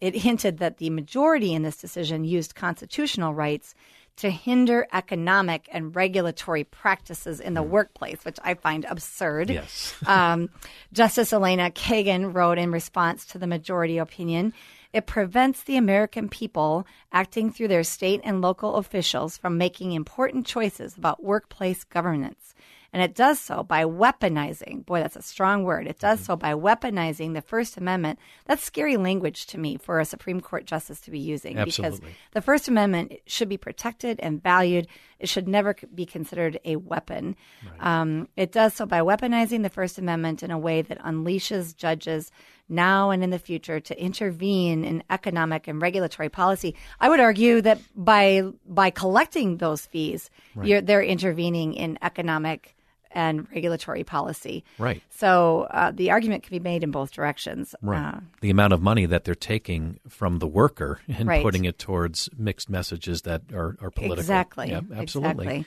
It 0.00 0.16
hinted 0.16 0.58
that 0.58 0.78
the 0.78 0.90
majority 0.90 1.54
in 1.54 1.62
this 1.62 1.76
decision 1.76 2.24
used 2.24 2.56
constitutional 2.56 3.34
rights 3.34 3.74
to 4.16 4.30
hinder 4.30 4.86
economic 4.92 5.68
and 5.72 5.94
regulatory 5.94 6.64
practices 6.64 7.40
in 7.40 7.54
the 7.54 7.62
mm. 7.62 7.68
workplace, 7.68 8.24
which 8.24 8.38
I 8.42 8.54
find 8.54 8.84
absurd. 8.86 9.50
Yes. 9.50 9.94
um, 10.06 10.48
Justice 10.92 11.32
Elena 11.32 11.70
Kagan 11.70 12.34
wrote 12.34 12.58
in 12.58 12.72
response 12.72 13.26
to 13.26 13.38
the 13.38 13.46
majority 13.46 13.98
opinion 13.98 14.52
it 14.96 15.04
prevents 15.04 15.62
the 15.62 15.76
American 15.76 16.26
people 16.30 16.86
acting 17.12 17.52
through 17.52 17.68
their 17.68 17.84
state 17.84 18.22
and 18.24 18.40
local 18.40 18.76
officials 18.76 19.36
from 19.36 19.58
making 19.58 19.92
important 19.92 20.46
choices 20.46 20.96
about 20.96 21.22
workplace 21.22 21.84
governance. 21.84 22.54
And 22.96 23.02
it 23.02 23.14
does 23.14 23.38
so 23.38 23.62
by 23.62 23.84
weaponizing, 23.84 24.86
boy, 24.86 25.00
that's 25.00 25.16
a 25.16 25.22
strong 25.22 25.64
word. 25.64 25.86
It 25.86 25.98
does 25.98 26.20
mm-hmm. 26.20 26.32
so 26.32 26.36
by 26.36 26.54
weaponizing 26.54 27.34
the 27.34 27.42
First 27.42 27.76
Amendment. 27.76 28.18
That's 28.46 28.64
scary 28.64 28.96
language 28.96 29.44
to 29.48 29.58
me 29.58 29.76
for 29.76 30.00
a 30.00 30.06
Supreme 30.06 30.40
Court 30.40 30.64
justice 30.64 31.02
to 31.02 31.10
be 31.10 31.18
using 31.18 31.58
Absolutely. 31.58 31.98
because 31.98 32.16
the 32.32 32.40
First 32.40 32.68
Amendment 32.68 33.12
should 33.26 33.50
be 33.50 33.58
protected 33.58 34.18
and 34.20 34.42
valued. 34.42 34.86
It 35.18 35.28
should 35.28 35.46
never 35.46 35.76
be 35.94 36.06
considered 36.06 36.58
a 36.64 36.76
weapon. 36.76 37.36
Right. 37.70 38.00
Um, 38.00 38.28
it 38.34 38.50
does 38.50 38.72
so 38.72 38.86
by 38.86 39.00
weaponizing 39.00 39.62
the 39.62 39.68
First 39.68 39.98
Amendment 39.98 40.42
in 40.42 40.50
a 40.50 40.58
way 40.58 40.80
that 40.80 40.98
unleashes 41.00 41.76
judges 41.76 42.32
now 42.66 43.10
and 43.10 43.22
in 43.22 43.28
the 43.28 43.38
future 43.38 43.78
to 43.78 44.02
intervene 44.02 44.86
in 44.86 45.02
economic 45.10 45.68
and 45.68 45.82
regulatory 45.82 46.30
policy. 46.30 46.74
I 46.98 47.10
would 47.10 47.20
argue 47.20 47.60
that 47.60 47.78
by 47.94 48.40
by 48.66 48.88
collecting 48.88 49.58
those 49.58 49.84
fees, 49.84 50.30
right. 50.54 50.84
they're 50.86 51.02
intervening 51.02 51.74
in 51.74 51.98
economic 52.00 52.72
and 53.16 53.48
regulatory 53.50 54.04
policy. 54.04 54.62
Right. 54.78 55.02
So 55.08 55.66
uh, 55.70 55.90
the 55.90 56.10
argument 56.10 56.42
can 56.42 56.50
be 56.50 56.62
made 56.62 56.84
in 56.84 56.90
both 56.90 57.12
directions. 57.12 57.74
Right. 57.80 58.14
Uh, 58.14 58.20
the 58.42 58.50
amount 58.50 58.74
of 58.74 58.82
money 58.82 59.06
that 59.06 59.24
they're 59.24 59.34
taking 59.34 59.98
from 60.06 60.38
the 60.38 60.46
worker 60.46 61.00
and 61.08 61.26
right. 61.26 61.42
putting 61.42 61.64
it 61.64 61.78
towards 61.78 62.28
mixed 62.36 62.68
messages 62.68 63.22
that 63.22 63.42
are, 63.54 63.76
are 63.80 63.90
political. 63.90 64.20
Exactly. 64.20 64.68
Yeah, 64.68 64.82
absolutely. 64.94 65.46
Exactly. 65.46 65.64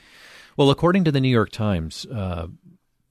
Well, 0.57 0.69
according 0.69 1.05
to 1.05 1.11
the 1.11 1.19
New 1.19 1.29
York 1.29 1.51
Times, 1.51 2.05
uh, 2.05 2.47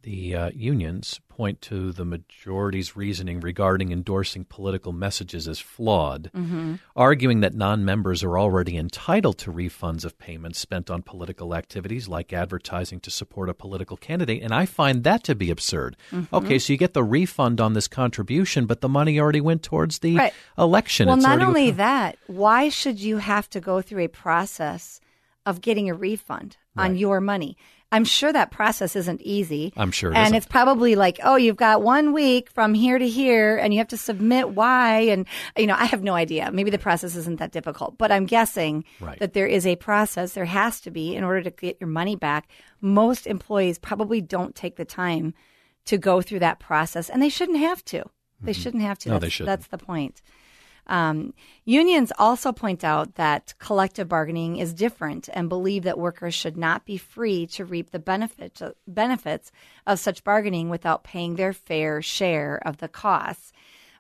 the 0.09 0.35
uh, 0.35 0.51
unions 0.55 1.21
point 1.29 1.61
to 1.61 1.93
the 1.93 2.05
majority's 2.05 2.97
reasoning 2.97 3.41
regarding 3.41 3.93
endorsing 3.93 4.43
political 4.43 4.91
messages 4.91 5.47
as 5.47 5.59
flawed, 5.59 6.31
mm-hmm. 6.35 6.77
arguing 6.97 7.41
that 7.41 7.55
non 7.55 7.85
members 7.85 8.25
are 8.25 8.39
already 8.39 8.79
entitled 8.79 9.37
to 9.37 9.53
refunds 9.53 10.07
of 10.07 10.19
payments 10.19 10.59
spent 10.59 10.89
on 10.89 11.03
political 11.03 11.55
activities 11.55 12.09
like 12.09 12.33
advertising 12.33 13.01
to 13.01 13.11
support 13.11 13.51
a 13.51 13.55
political 13.55 13.99
candidate. 13.99 14.43
And 14.43 14.55
I 14.55 14.65
find 14.65 15.05
that 15.05 15.25
to 15.25 15.35
be 15.35 15.51
absurd. 15.51 15.99
Mm-hmm. 16.11 16.35
Okay, 16.35 16.59
so 16.59 16.73
you 16.73 16.79
get 16.79 16.95
the 16.95 17.05
refund 17.05 17.61
on 17.61 17.75
this 17.75 17.87
contribution, 17.87 18.65
but 18.65 18.81
the 18.81 18.89
money 18.89 19.21
already 19.21 19.43
went 19.43 19.63
towards 19.63 19.99
the 19.99 20.17
right. 20.17 20.35
election. 20.57 21.09
Well, 21.09 21.17
it's 21.17 21.27
not 21.27 21.43
only 21.43 21.71
that, 21.73 22.17
why 22.29 22.71
should 22.71 22.99
you 22.99 23.19
have 23.19 23.51
to 23.51 23.61
go 23.61 23.83
through 23.83 24.05
a 24.05 24.09
process 24.09 25.03
of 25.45 25.61
getting 25.61 25.91
a 25.91 25.95
refund 25.95 26.57
right. 26.75 26.87
on 26.87 26.97
your 26.97 27.21
money? 27.21 27.59
I'm 27.91 28.05
sure 28.05 28.33
that 28.33 28.51
process 28.51 28.97
isn't 28.97 29.23
easy. 29.23 29.73
I'm 29.77 29.91
sure, 29.91 30.13
it 30.13 30.17
and 30.17 30.27
isn't. 30.27 30.37
it's 30.37 30.47
probably 30.47 30.95
like, 30.95 31.19
oh, 31.23 31.37
you've 31.37 31.57
got 31.57 31.83
one 31.83 32.13
week 32.13 32.51
from 32.51 32.75
here 32.75 32.99
to 32.99 33.09
here, 33.09 33.57
and 33.57 33.73
you 33.73 33.79
have 33.79 33.89
to 33.89 33.97
submit 33.97 34.51
why, 34.51 35.01
and 35.01 35.27
you 35.57 35.67
know, 35.67 35.77
I 35.77 35.87
have 35.87 36.03
no 36.03 36.15
idea. 36.15 36.51
Maybe 36.53 36.71
the 36.71 36.79
process 36.79 37.17
isn't 37.17 37.39
that 37.39 37.53
difficult, 37.53 37.97
but 37.97 38.13
I'm 38.13 38.27
guessing 38.27 38.85
right. 39.01 39.19
that 39.21 39.33
there 39.33 39.47
is 39.47 39.67
a 39.67 39.77
process. 39.77 40.35
There 40.35 40.45
has 40.45 40.81
to 40.83 40.91
be 40.91 41.17
in 41.17 41.25
order 41.25 41.43
to 41.43 41.51
get 41.51 41.79
your 41.81 41.89
money 41.89 42.15
back. 42.15 42.51
Most 42.83 43.27
employees 43.27 43.79
probably 43.79 44.21
don't 44.21 44.55
take 44.55 44.77
the 44.77 44.85
time 44.85 45.33
to 45.87 45.97
go 45.97 46.21
through 46.21 46.41
that 46.41 46.61
process, 46.61 47.09
and 47.09 47.23
they 47.23 47.31
shouldn't 47.31 47.59
have 47.59 47.83
to. 47.87 48.05
They 48.41 48.53
mm-hmm. 48.53 48.63
shouldn't 48.63 48.83
have 48.83 48.99
to. 49.01 49.09
No, 49.09 49.15
that's, 49.15 49.23
they 49.23 49.31
shouldn't. 49.31 49.61
That's 49.61 49.69
the 49.69 49.79
point. 49.79 50.21
Um, 50.89 51.35
unions 51.65 52.13
also 52.19 52.53
point 52.53 52.83
out 52.83 53.17
that 53.17 53.55
collective 53.59 54.09
bargaining 54.09 54.57
is 54.57 54.73
different 54.73 55.29
and 55.33 55.49
believe 55.49 55.83
that 55.83 55.99
workers 55.99 56.35
should 56.35 56.57
not 56.57 56.87
be 56.87 56.97
free 56.97 57.47
to 57.49 57.65
reap 57.65 57.91
the 57.91 57.99
benefit, 57.99 58.61
benefits 58.87 59.53
of 59.87 59.99
such 59.99 60.25
bargaining 60.25 60.71
without 60.71 61.05
paying 61.05 61.37
their 61.37 61.53
fair 61.53 62.01
share 62.01 62.61
of 62.65 62.79
the 62.79 62.89
costs. 62.89 63.53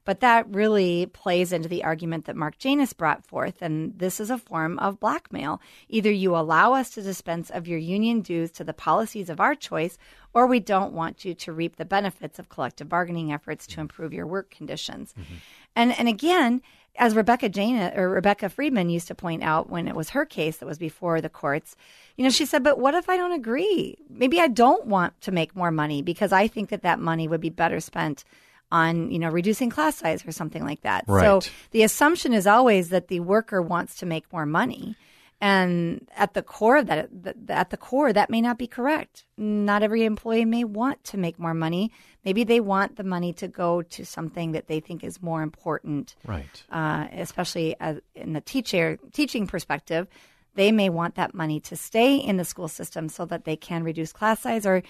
But 0.09 0.21
that 0.21 0.49
really 0.49 1.05
plays 1.05 1.53
into 1.53 1.69
the 1.69 1.85
argument 1.85 2.25
that 2.25 2.37
Mark 2.37 2.57
Janus 2.57 2.95
brought 2.95 3.27
forth, 3.27 3.61
and 3.61 3.93
this 3.99 4.21
is 4.21 4.31
a 4.31 4.39
form 4.39 4.79
of 4.79 4.99
blackmail. 4.99 5.61
Either 5.91 6.11
you 6.11 6.35
allow 6.35 6.73
us 6.73 6.89
to 6.91 7.03
dispense 7.03 7.51
of 7.51 7.69
your 7.69 7.79
union 7.79 8.23
dues 8.23 8.51
to 8.53 8.65
the 8.65 8.73
policies 8.73 9.29
of 9.29 9.39
our 9.39 9.55
choice, 9.55 9.99
or 10.33 10.47
we 10.47 10.61
don't 10.61 10.95
want 10.95 11.27
you 11.27 11.35
to 11.35 11.53
reap 11.53 11.77
the 11.77 11.85
benefits 11.85 12.39
of 12.39 12.49
collective 12.49 12.89
bargaining 12.89 13.35
efforts 13.35 13.67
to 13.67 13.83
improve 13.83 14.15
your 14.15 14.27
work 14.27 14.51
conditions. 14.51 15.13
Mm-hmm. 15.13 15.35
And 15.77 15.99
and 15.99 16.09
again, 16.09 16.63
as 16.97 17.15
Rebecca 17.15 17.49
Jane 17.49 17.77
or 17.95 18.09
Rebecca 18.09 18.49
Friedrichs 18.49 18.91
used 18.91 19.09
to 19.09 19.15
point 19.15 19.43
out 19.43 19.71
when 19.71 19.89
it 19.89 19.95
was 19.95 20.11
her 20.11 20.25
case 20.25 20.59
that 20.59 20.67
was 20.67 20.79
before 20.79 21.21
the 21.21 21.29
courts, 21.29 21.77
you 22.17 22.25
know, 22.25 22.31
she 22.31 22.45
said, 22.45 22.65
"But 22.65 22.79
what 22.79 22.95
if 22.95 23.09
I 23.09 23.17
don't 23.17 23.33
agree? 23.33 23.97
Maybe 24.11 24.41
I 24.41 24.49
don't 24.49 24.87
want 24.87 25.21
to 25.23 25.33
make 25.33 25.55
more 25.55 25.71
money 25.71 26.03
because 26.03 26.33
I 26.33 26.49
think 26.49 26.71
that 26.71 26.83
that 26.83 26.99
money 26.99 27.29
would 27.29 27.41
be 27.41 27.51
better 27.51 27.81
spent." 27.81 28.25
on 28.71 29.11
you 29.11 29.19
know 29.19 29.31
reducing 29.31 29.71
class 29.71 29.97
size 29.97 30.27
or 30.27 30.33
something 30.33 30.65
like 30.65 30.83
that. 30.83 31.05
Right. 31.07 31.25
So 31.25 31.51
the 31.71 31.83
assumption 31.83 32.33
is 32.33 32.47
always 32.47 32.91
that 32.91 33.09
the 33.09 33.21
worker 33.21 33.63
wants 33.63 33.97
to 34.01 34.07
make 34.07 34.31
more 34.33 34.47
money. 34.47 34.97
And 35.41 36.09
at 36.17 36.35
the 36.35 36.43
core 36.43 36.79
of 36.79 36.87
that, 36.89 37.09
at 37.49 37.71
the 37.71 37.77
core, 37.77 38.13
that 38.13 38.29
may 38.29 38.41
not 38.41 38.59
be 38.59 38.67
correct. 38.67 39.25
Not 39.37 39.85
every 39.85 40.05
employee 40.05 40.45
may 40.45 40.65
want 40.65 41.05
to 41.05 41.17
make 41.17 41.39
more 41.39 41.55
money. 41.55 41.93
Maybe 42.29 42.45
they 42.45 42.61
want 42.61 42.97
the 42.97 43.05
money 43.05 43.33
to 43.33 43.49
go 43.49 43.81
to 43.81 44.05
something 44.05 44.53
that 44.53 44.67
they 44.67 44.81
think 44.81 45.03
is 45.03 45.23
more 45.23 45.41
important. 45.41 46.15
Right. 46.27 46.63
Uh, 46.71 47.07
especially 47.13 47.75
as, 47.81 48.01
in 48.15 48.35
the 48.35 48.43
teacher 48.43 48.99
teaching 49.15 49.47
perspective, 49.47 50.07
they 50.55 50.71
may 50.71 50.91
want 50.91 51.15
that 51.15 51.33
money 51.33 51.59
to 51.61 51.75
stay 51.75 52.17
in 52.17 52.37
the 52.37 52.45
school 52.45 52.69
system 52.69 53.09
so 53.09 53.25
that 53.25 53.47
they 53.47 53.57
can 53.57 53.83
reduce 53.83 54.13
class 54.13 54.41
size 54.41 54.67
or 54.67 54.83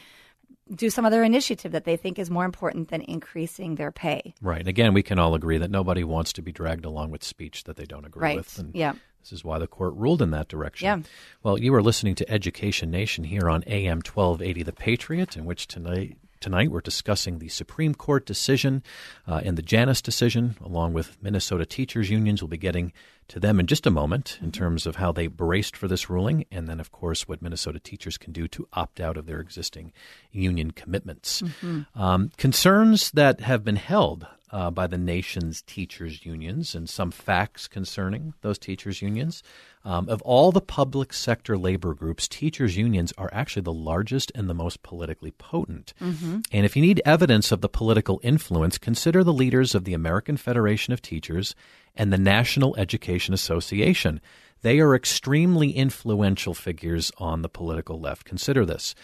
do 0.74 0.90
some 0.90 1.06
other 1.06 1.22
initiative 1.22 1.70
that 1.70 1.84
they 1.84 1.96
think 1.96 2.18
is 2.18 2.28
more 2.28 2.44
important 2.44 2.88
than 2.88 3.02
increasing 3.02 3.76
their 3.76 3.92
pay. 3.92 4.34
Right. 4.42 4.58
And 4.58 4.68
again, 4.68 4.92
we 4.92 5.04
can 5.04 5.20
all 5.20 5.36
agree 5.36 5.58
that 5.58 5.70
nobody 5.70 6.02
wants 6.02 6.32
to 6.32 6.42
be 6.42 6.50
dragged 6.50 6.84
along 6.84 7.12
with 7.12 7.22
speech 7.22 7.62
that 7.64 7.76
they 7.76 7.84
don't 7.84 8.04
agree 8.04 8.20
right. 8.20 8.36
with. 8.38 8.58
And 8.58 8.74
yeah. 8.74 8.94
This 9.22 9.32
is 9.32 9.44
why 9.44 9.60
the 9.60 9.68
court 9.68 9.94
ruled 9.94 10.22
in 10.22 10.32
that 10.32 10.48
direction. 10.48 10.86
Yeah. 10.86 10.98
Well, 11.44 11.56
you 11.56 11.72
are 11.74 11.82
listening 11.82 12.16
to 12.16 12.28
Education 12.28 12.90
Nation 12.90 13.22
here 13.22 13.48
on 13.48 13.62
AM 13.68 13.98
1280 13.98 14.64
The 14.64 14.72
Patriot, 14.72 15.36
in 15.36 15.44
which 15.44 15.68
tonight 15.68 16.16
Tonight, 16.40 16.70
we're 16.70 16.80
discussing 16.80 17.38
the 17.38 17.48
Supreme 17.48 17.94
Court 17.94 18.24
decision 18.24 18.82
uh, 19.26 19.40
and 19.44 19.58
the 19.58 19.62
Janus 19.62 20.00
decision, 20.00 20.56
along 20.60 20.92
with 20.92 21.16
Minnesota 21.20 21.66
teachers' 21.66 22.10
unions. 22.10 22.42
We'll 22.42 22.48
be 22.48 22.58
getting 22.58 22.92
to 23.28 23.40
them 23.40 23.58
in 23.58 23.66
just 23.66 23.86
a 23.86 23.90
moment 23.90 24.38
in 24.40 24.52
terms 24.52 24.86
of 24.86 24.96
how 24.96 25.12
they 25.12 25.26
braced 25.26 25.76
for 25.76 25.88
this 25.88 26.08
ruling, 26.08 26.44
and 26.50 26.68
then, 26.68 26.80
of 26.80 26.92
course, 26.92 27.26
what 27.26 27.42
Minnesota 27.42 27.80
teachers 27.80 28.16
can 28.16 28.32
do 28.32 28.46
to 28.48 28.68
opt 28.72 29.00
out 29.00 29.16
of 29.16 29.26
their 29.26 29.40
existing 29.40 29.92
union 30.30 30.70
commitments. 30.70 31.42
Mm-hmm. 31.42 32.00
Um, 32.00 32.30
concerns 32.36 33.10
that 33.12 33.40
have 33.40 33.64
been 33.64 33.76
held 33.76 34.26
uh, 34.50 34.70
by 34.70 34.86
the 34.86 34.98
nation's 34.98 35.62
teachers' 35.62 36.24
unions 36.24 36.74
and 36.74 36.88
some 36.88 37.10
facts 37.10 37.68
concerning 37.68 38.34
those 38.40 38.58
teachers' 38.58 39.02
unions. 39.02 39.42
Um, 39.84 40.08
of 40.08 40.20
all 40.22 40.52
the 40.52 40.60
public 40.60 41.12
sector 41.12 41.56
labor 41.56 41.94
groups, 41.94 42.28
teachers' 42.28 42.76
unions 42.76 43.12
are 43.16 43.30
actually 43.32 43.62
the 43.62 43.72
largest 43.72 44.32
and 44.34 44.48
the 44.48 44.54
most 44.54 44.82
politically 44.82 45.30
potent. 45.30 45.94
Mm-hmm. 46.00 46.40
And 46.52 46.66
if 46.66 46.76
you 46.76 46.82
need 46.82 47.02
evidence 47.04 47.52
of 47.52 47.60
the 47.60 47.68
political 47.68 48.20
influence, 48.22 48.78
consider 48.78 49.24
the 49.24 49.32
leaders 49.32 49.74
of 49.74 49.84
the 49.84 49.94
American 49.94 50.36
Federation 50.36 50.92
of 50.92 51.00
Teachers 51.00 51.54
and 51.94 52.12
the 52.12 52.18
National 52.18 52.76
Education 52.76 53.34
Association. 53.34 54.20
They 54.62 54.80
are 54.80 54.94
extremely 54.94 55.70
influential 55.70 56.54
figures 56.54 57.12
on 57.18 57.42
the 57.42 57.48
political 57.48 58.00
left. 58.00 58.24
Consider 58.24 58.64
this. 58.64 58.94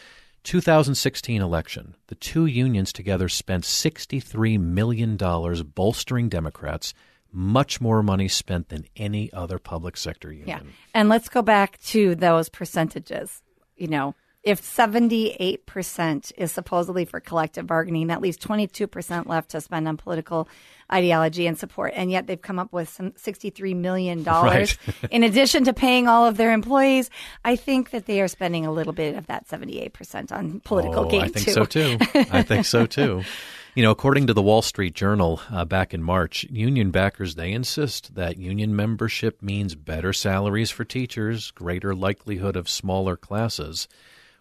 2016 0.44 1.42
election, 1.42 1.96
the 2.06 2.14
two 2.14 2.46
unions 2.46 2.92
together 2.92 3.28
spent 3.28 3.64
$63 3.64 4.60
million 4.60 5.16
bolstering 5.16 6.28
Democrats, 6.28 6.94
much 7.32 7.80
more 7.80 8.02
money 8.02 8.28
spent 8.28 8.68
than 8.68 8.86
any 8.96 9.32
other 9.32 9.58
public 9.58 9.96
sector 9.96 10.30
union. 10.30 10.48
Yeah. 10.48 10.60
And 10.92 11.08
let's 11.08 11.28
go 11.28 11.42
back 11.42 11.80
to 11.86 12.14
those 12.14 12.48
percentages. 12.48 13.42
You 13.76 13.88
know, 13.88 14.14
if 14.44 14.60
78% 14.60 16.32
is 16.36 16.52
supposedly 16.52 17.04
for 17.06 17.18
collective 17.18 17.66
bargaining, 17.66 18.08
that 18.08 18.20
leaves 18.20 18.36
22% 18.36 19.26
left 19.26 19.50
to 19.50 19.60
spend 19.60 19.88
on 19.88 19.96
political 19.96 20.48
ideology 20.92 21.46
and 21.46 21.58
support. 21.58 21.92
And 21.96 22.10
yet 22.10 22.26
they've 22.26 22.40
come 22.40 22.58
up 22.58 22.72
with 22.72 22.88
some 22.90 23.12
$63 23.12 23.74
million 23.74 24.22
Right. 24.24 24.76
in 25.10 25.22
addition 25.24 25.64
to 25.64 25.72
paying 25.72 26.08
all 26.08 26.26
of 26.26 26.36
their 26.36 26.52
employees. 26.52 27.08
I 27.44 27.56
think 27.56 27.90
that 27.90 28.04
they 28.04 28.20
are 28.20 28.28
spending 28.28 28.66
a 28.66 28.72
little 28.72 28.92
bit 28.92 29.16
of 29.16 29.26
that 29.28 29.48
78% 29.48 30.30
on 30.30 30.60
political 30.60 31.06
oh, 31.06 31.08
gain, 31.08 31.22
I 31.22 31.28
think 31.28 31.46
too. 31.46 31.52
so 31.52 31.64
too. 31.64 31.96
I 32.30 32.42
think 32.42 32.66
so 32.66 32.86
too. 32.86 33.22
You 33.76 33.82
know, 33.82 33.90
according 33.90 34.28
to 34.28 34.34
the 34.34 34.42
Wall 34.42 34.62
Street 34.62 34.94
Journal 34.94 35.40
uh, 35.50 35.64
back 35.64 35.92
in 35.92 36.00
March, 36.00 36.44
union 36.48 36.92
backers 36.92 37.34
they 37.34 37.50
insist 37.50 38.14
that 38.14 38.36
union 38.38 38.76
membership 38.76 39.42
means 39.42 39.74
better 39.74 40.12
salaries 40.12 40.70
for 40.70 40.84
teachers, 40.84 41.50
greater 41.50 41.92
likelihood 41.92 42.54
of 42.54 42.68
smaller 42.68 43.16
classes, 43.16 43.88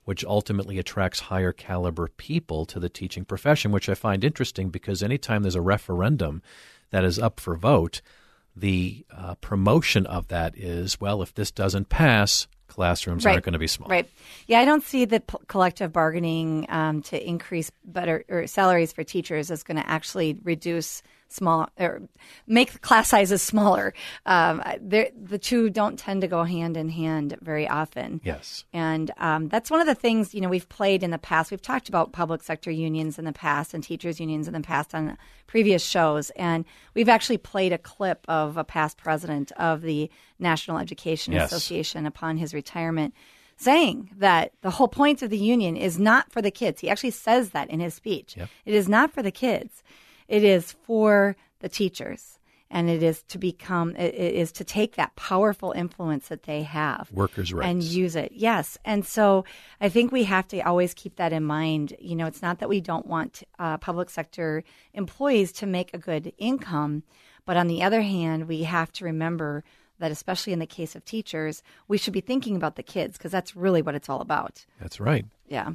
which 0.06 0.26
ultimately 0.26 0.78
attracts 0.78 1.20
higher 1.20 1.52
caliber 1.52 2.10
people 2.18 2.66
to 2.66 2.80
the 2.80 2.90
teaching 2.90 3.26
profession, 3.26 3.72
which 3.72 3.90
I 3.90 3.94
find 3.94 4.24
interesting 4.24 4.70
because 4.70 5.02
anytime 5.02 5.44
there's 5.44 5.56
a 5.56 5.62
referendum 5.62 6.42
that 6.90 7.04
is 7.04 7.20
up 7.20 7.40
for 7.40 7.56
vote, 7.56 8.02
the 8.56 9.06
uh, 9.16 9.36
promotion 9.36 10.06
of 10.06 10.28
that 10.28 10.58
is 10.58 11.00
well, 11.00 11.22
if 11.22 11.34
this 11.34 11.52
doesn't 11.52 11.90
pass, 11.90 12.48
classrooms 12.68 13.26
aren't 13.26 13.44
going 13.44 13.54
to 13.54 13.60
be 13.60 13.68
small. 13.68 13.88
Right. 13.88 14.10
Yeah, 14.48 14.60
I 14.60 14.66
don't 14.66 14.84
see 14.84 15.06
that 15.06 15.28
p- 15.28 15.38
collective 15.48 15.94
bargaining 15.94 16.66
um, 16.70 17.02
to 17.04 17.28
increase 17.28 17.72
better 17.86 18.26
or 18.30 18.48
salaries 18.48 18.92
for 18.92 19.04
teachers 19.04 19.52
is 19.52 19.64
going 19.64 19.78
to 19.78 19.88
actually 19.88 20.38
reduce 20.44 21.04
small 21.34 21.70
or 21.80 22.02
make 22.48 22.74
the 22.74 22.80
class 22.80 23.10
sizes 23.10 23.42
smaller. 23.42 23.94
Um, 24.26 24.62
the 24.82 25.40
two 25.42 25.70
don't 25.70 25.98
tend 25.98 26.22
to 26.22 26.28
go 26.28 26.44
hand 26.44 26.78
in 26.78 26.90
hand 26.90 27.38
very 27.42 27.68
often. 27.68 28.22
Yes. 28.24 28.66
And 28.74 29.12
um, 29.18 29.50
that's 29.50 29.72
one 29.72 29.82
of 29.82 29.88
the 29.88 29.96
things, 29.96 30.34
you 30.34 30.42
know, 30.42 30.50
we've 30.50 30.70
played 30.70 31.04
in 31.04 31.12
the 31.12 31.18
past. 31.18 31.52
We've 31.52 31.62
talked 31.62 31.90
about 31.90 32.12
public 32.12 32.44
sector 32.44 32.72
unions 32.72 33.20
in 33.20 33.26
the 33.26 33.34
past 33.34 33.74
and 33.74 33.84
teachers' 33.84 34.20
unions 34.20 34.48
in 34.48 34.54
the 34.54 34.62
past 34.62 34.94
on 34.94 35.18
previous 35.48 35.84
shows. 35.84 36.30
And 36.32 36.66
we've 36.94 37.10
actually 37.10 37.38
played 37.38 37.74
a 37.74 37.78
clip 37.78 38.26
of 38.28 38.58
a 38.58 38.64
past 38.64 38.98
president 38.98 39.52
of 39.54 39.82
the 39.82 40.10
National 40.40 40.78
Education 40.78 41.34
Yes. 41.34 41.52
Association 41.52 42.06
upon 42.06 42.38
his 42.38 42.54
retirement 42.54 43.14
saying 43.58 44.10
that 44.18 44.52
the 44.62 44.72
whole 44.72 44.88
point 44.88 45.22
of 45.22 45.30
the 45.30 45.38
union 45.38 45.78
is 45.78 46.00
not 46.00 46.32
for 46.32 46.42
the 46.42 46.52
kids. 46.52 46.82
He 46.82 46.90
actually 46.90 47.12
says 47.12 47.52
that 47.52 47.70
in 47.70 47.80
his 47.80 47.94
speech. 47.94 48.36
Yep. 48.36 48.50
It 48.66 48.74
is 48.74 48.90
not 48.90 49.12
for 49.12 49.22
the 49.22 49.32
kids, 49.32 49.84
it 50.34 50.44
is 50.44 50.72
for 50.72 51.36
the 51.60 51.70
teachers. 51.70 52.40
And 52.72 52.90
it 52.90 53.04
is 53.04 53.22
to 53.28 53.38
become, 53.38 53.96
it 53.96 54.16
is 54.16 54.52
to 54.54 54.64
take 54.64 54.96
that 54.96 55.16
powerful 55.16 55.74
influence 55.74 56.30
that 56.30 56.44
they 56.44 56.64
have 56.64 57.08
Workers' 57.12 57.54
rights. 57.54 57.70
and 57.70 57.84
use 57.84 58.16
it. 58.16 58.32
Yes. 58.34 58.80
And 58.84 59.06
so 59.06 59.46
I 59.80 59.90
think 59.90 60.12
we 60.12 60.24
have 60.24 60.48
to 60.48 60.60
always 60.62 60.96
keep 60.96 61.18
that 61.18 61.34
in 61.34 61.44
mind. 61.44 61.96
You 62.00 62.16
know, 62.16 62.26
it's 62.26 62.42
not 62.42 62.58
that 62.60 62.70
we 62.70 62.82
don't 62.82 63.06
want 63.06 63.44
uh, 63.60 63.78
public 63.78 64.10
sector 64.10 64.64
employees 64.96 65.52
to 65.52 65.68
make 65.68 65.94
a 65.94 66.00
good 66.00 66.34
income, 66.40 67.04
but 67.46 67.58
on 67.58 67.68
the 67.68 67.84
other 67.84 68.02
hand, 68.02 68.48
we 68.48 68.64
have 68.64 68.92
to 68.94 69.06
remember 69.06 69.64
that, 70.00 70.12
especially 70.12 70.52
in 70.52 70.58
the 70.58 70.66
case 70.66 70.96
of 70.96 71.06
teachers, 71.06 71.62
we 71.88 72.00
should 72.00 72.14
be 72.14 72.22
thinking 72.22 72.56
about 72.56 72.76
the 72.76 72.82
kids 72.82 73.20
because 73.20 73.32
that's 73.32 73.56
really 73.56 73.84
what 73.84 73.94
it's 73.94 74.10
all 74.10 74.22
about. 74.22 74.66
That's 74.82 75.00
right. 75.00 75.26
Yeah. 75.48 75.74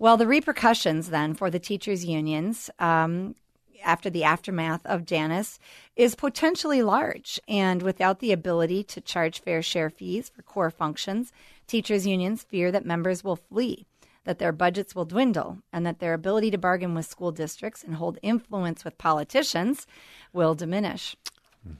Well, 0.00 0.16
the 0.16 0.26
repercussions 0.26 1.10
then 1.10 1.34
for 1.34 1.48
the 1.48 1.60
teachers' 1.60 2.04
unions 2.04 2.70
um, 2.80 3.36
after 3.84 4.10
the 4.10 4.24
aftermath 4.24 4.84
of 4.86 5.04
Janus 5.04 5.58
is 5.96 6.14
potentially 6.14 6.82
large. 6.82 7.40
And 7.46 7.82
without 7.82 8.18
the 8.18 8.32
ability 8.32 8.82
to 8.84 9.00
charge 9.00 9.40
fair 9.40 9.62
share 9.62 9.90
fees 9.90 10.28
for 10.28 10.42
core 10.42 10.70
functions, 10.70 11.32
teachers' 11.66 12.06
unions 12.06 12.42
fear 12.42 12.72
that 12.72 12.84
members 12.84 13.22
will 13.22 13.36
flee, 13.36 13.86
that 14.24 14.38
their 14.38 14.52
budgets 14.52 14.94
will 14.94 15.04
dwindle, 15.04 15.58
and 15.72 15.86
that 15.86 15.98
their 15.98 16.14
ability 16.14 16.50
to 16.50 16.58
bargain 16.58 16.94
with 16.94 17.06
school 17.06 17.32
districts 17.32 17.82
and 17.84 17.96
hold 17.96 18.18
influence 18.22 18.84
with 18.84 18.98
politicians 18.98 19.86
will 20.32 20.54
diminish. 20.54 21.16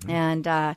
And 0.09 0.47
uh, 0.47 0.75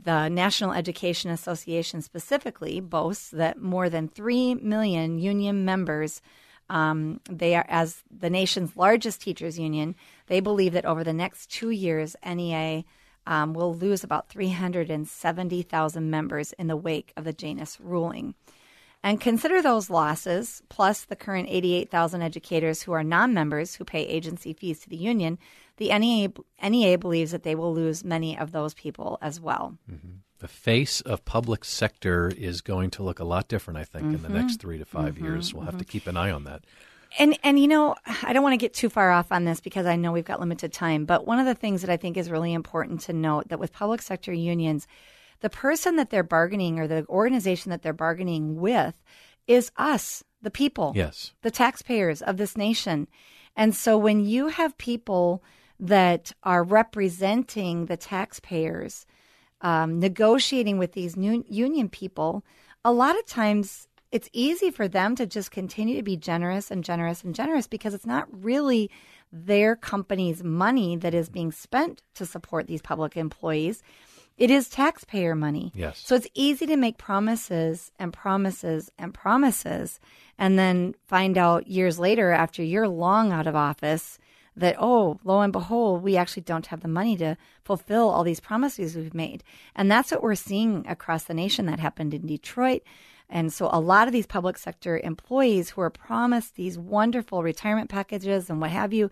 the 0.00 0.28
National 0.28 0.72
Education 0.72 1.30
Association 1.30 2.02
specifically 2.02 2.80
boasts 2.80 3.30
that 3.30 3.60
more 3.60 3.88
than 3.88 4.08
3 4.08 4.56
million 4.56 5.18
union 5.18 5.64
members, 5.64 6.22
um, 6.68 7.20
they 7.30 7.54
are, 7.54 7.66
as 7.68 8.02
the 8.10 8.30
nation's 8.30 8.76
largest 8.76 9.20
teachers 9.20 9.58
union, 9.58 9.94
they 10.26 10.40
believe 10.40 10.72
that 10.72 10.84
over 10.84 11.04
the 11.04 11.12
next 11.12 11.50
two 11.50 11.70
years, 11.70 12.16
NEA 12.24 12.84
um, 13.26 13.54
will 13.54 13.74
lose 13.74 14.02
about 14.02 14.28
370,000 14.28 16.10
members 16.10 16.52
in 16.54 16.66
the 16.66 16.76
wake 16.76 17.12
of 17.16 17.24
the 17.24 17.32
Janus 17.32 17.78
ruling. 17.80 18.34
And 19.04 19.20
consider 19.20 19.60
those 19.60 19.90
losses, 19.90 20.62
plus 20.68 21.04
the 21.04 21.16
current 21.16 21.48
88,000 21.50 22.22
educators 22.22 22.82
who 22.82 22.92
are 22.92 23.02
non 23.02 23.34
members 23.34 23.74
who 23.74 23.84
pay 23.84 24.02
agency 24.02 24.52
fees 24.52 24.80
to 24.80 24.88
the 24.88 24.96
union. 24.96 25.38
The 25.78 25.96
NEA, 25.98 26.28
NEA 26.62 26.98
believes 26.98 27.32
that 27.32 27.42
they 27.42 27.56
will 27.56 27.74
lose 27.74 28.04
many 28.04 28.38
of 28.38 28.52
those 28.52 28.74
people 28.74 29.18
as 29.20 29.40
well. 29.40 29.76
Mm-hmm. 29.90 30.18
the 30.38 30.48
face 30.48 31.00
of 31.00 31.24
public 31.24 31.64
sector 31.64 32.32
is 32.36 32.60
going 32.60 32.90
to 32.90 33.02
look 33.02 33.18
a 33.18 33.24
lot 33.24 33.48
different, 33.48 33.78
I 33.78 33.84
think, 33.84 34.06
in 34.06 34.22
the 34.22 34.28
mm-hmm. 34.28 34.36
next 34.36 34.60
three 34.60 34.78
to 34.78 34.84
5 34.84 35.14
mm-hmm. 35.14 35.24
years. 35.24 35.52
We'll 35.52 35.64
have 35.64 35.78
to 35.78 35.84
keep 35.84 36.06
an 36.06 36.16
eye 36.16 36.30
on 36.30 36.44
that. 36.44 36.64
And 37.18 37.38
and 37.42 37.58
you 37.58 37.68
know, 37.68 37.94
I 38.22 38.32
don't 38.32 38.42
want 38.42 38.54
to 38.54 38.64
get 38.64 38.74
too 38.74 38.88
far 38.88 39.10
off 39.10 39.32
on 39.32 39.44
this 39.44 39.60
because 39.60 39.86
I 39.86 39.96
know 39.96 40.12
we've 40.12 40.24
got 40.24 40.40
limited 40.40 40.72
time, 40.72 41.04
but 41.04 41.26
one 41.26 41.38
of 41.38 41.46
the 41.46 41.54
things 41.54 41.82
that 41.82 41.90
I 41.90 41.96
think 41.96 42.16
is 42.16 42.30
really 42.30 42.52
important 42.52 43.00
to 43.02 43.12
note 43.12 43.48
that 43.48 43.58
with 43.58 43.72
public 43.72 44.02
sector 44.02 44.32
unions, 44.32 44.86
the 45.40 45.50
person 45.50 45.96
that 45.96 46.10
they're 46.10 46.22
bargaining 46.22 46.78
or 46.78 46.86
the 46.86 47.04
organization 47.08 47.70
that 47.70 47.82
they're 47.82 47.92
bargaining 47.92 48.60
with 48.60 49.02
is 49.46 49.70
us, 49.76 50.24
the 50.40 50.50
people. 50.50 50.92
Yes. 50.94 51.32
The 51.42 51.50
taxpayers 51.50 52.22
of 52.22 52.36
this 52.36 52.56
nation. 52.56 53.08
And 53.56 53.74
so 53.74 53.98
when 53.98 54.24
you 54.24 54.48
have 54.48 54.78
people 54.78 55.42
that 55.78 56.32
are 56.42 56.62
representing 56.62 57.86
the 57.86 57.96
taxpayers 57.96 59.04
um, 59.60 59.98
negotiating 59.98 60.78
with 60.78 60.92
these 60.92 61.16
new 61.16 61.44
union 61.48 61.88
people, 61.88 62.44
a 62.84 62.92
lot 62.92 63.18
of 63.18 63.26
times 63.26 63.88
it's 64.12 64.28
easy 64.34 64.70
for 64.70 64.86
them 64.86 65.16
to 65.16 65.26
just 65.26 65.50
continue 65.50 65.96
to 65.96 66.02
be 66.02 66.18
generous 66.18 66.70
and 66.70 66.84
generous 66.84 67.24
and 67.24 67.34
generous 67.34 67.66
because 67.66 67.94
it's 67.94 68.06
not 68.06 68.28
really 68.30 68.90
their 69.32 69.74
company's 69.74 70.44
money 70.44 70.96
that 70.96 71.14
is 71.14 71.30
being 71.30 71.50
spent 71.50 72.02
to 72.14 72.26
support 72.26 72.66
these 72.66 72.82
public 72.82 73.16
employees. 73.16 73.82
It 74.36 74.50
is 74.50 74.68
taxpayer 74.68 75.34
money. 75.34 75.72
Yes. 75.74 75.98
So 76.04 76.14
it's 76.14 76.28
easy 76.34 76.66
to 76.66 76.76
make 76.76 76.98
promises 76.98 77.90
and 77.98 78.12
promises 78.12 78.90
and 78.98 79.14
promises 79.14 79.98
and 80.38 80.58
then 80.58 80.94
find 81.06 81.38
out 81.38 81.66
years 81.66 81.98
later 81.98 82.32
after 82.32 82.62
you're 82.62 82.88
long 82.88 83.32
out 83.32 83.46
of 83.46 83.56
office 83.56 84.18
that 84.54 84.76
oh 84.78 85.18
lo 85.24 85.40
and 85.40 85.52
behold 85.52 86.02
we 86.02 86.14
actually 86.14 86.42
don't 86.42 86.66
have 86.66 86.80
the 86.80 86.88
money 86.88 87.16
to 87.16 87.36
fulfill 87.64 88.10
all 88.10 88.22
these 88.22 88.40
promises 88.40 88.94
we've 88.94 89.14
made 89.14 89.42
and 89.74 89.90
that's 89.90 90.10
what 90.10 90.22
we're 90.22 90.34
seeing 90.34 90.84
across 90.86 91.24
the 91.24 91.32
nation 91.32 91.64
that 91.64 91.80
happened 91.80 92.12
in 92.12 92.26
detroit 92.26 92.82
and 93.32 93.52
so 93.52 93.68
a 93.72 93.80
lot 93.80 94.06
of 94.06 94.12
these 94.12 94.26
public 94.26 94.56
sector 94.58 95.00
employees 95.02 95.70
who 95.70 95.80
are 95.80 95.90
promised 95.90 96.54
these 96.54 96.78
wonderful 96.78 97.42
retirement 97.42 97.88
packages 97.90 98.48
and 98.48 98.60
what 98.60 98.70
have 98.70 98.92
you 98.92 99.10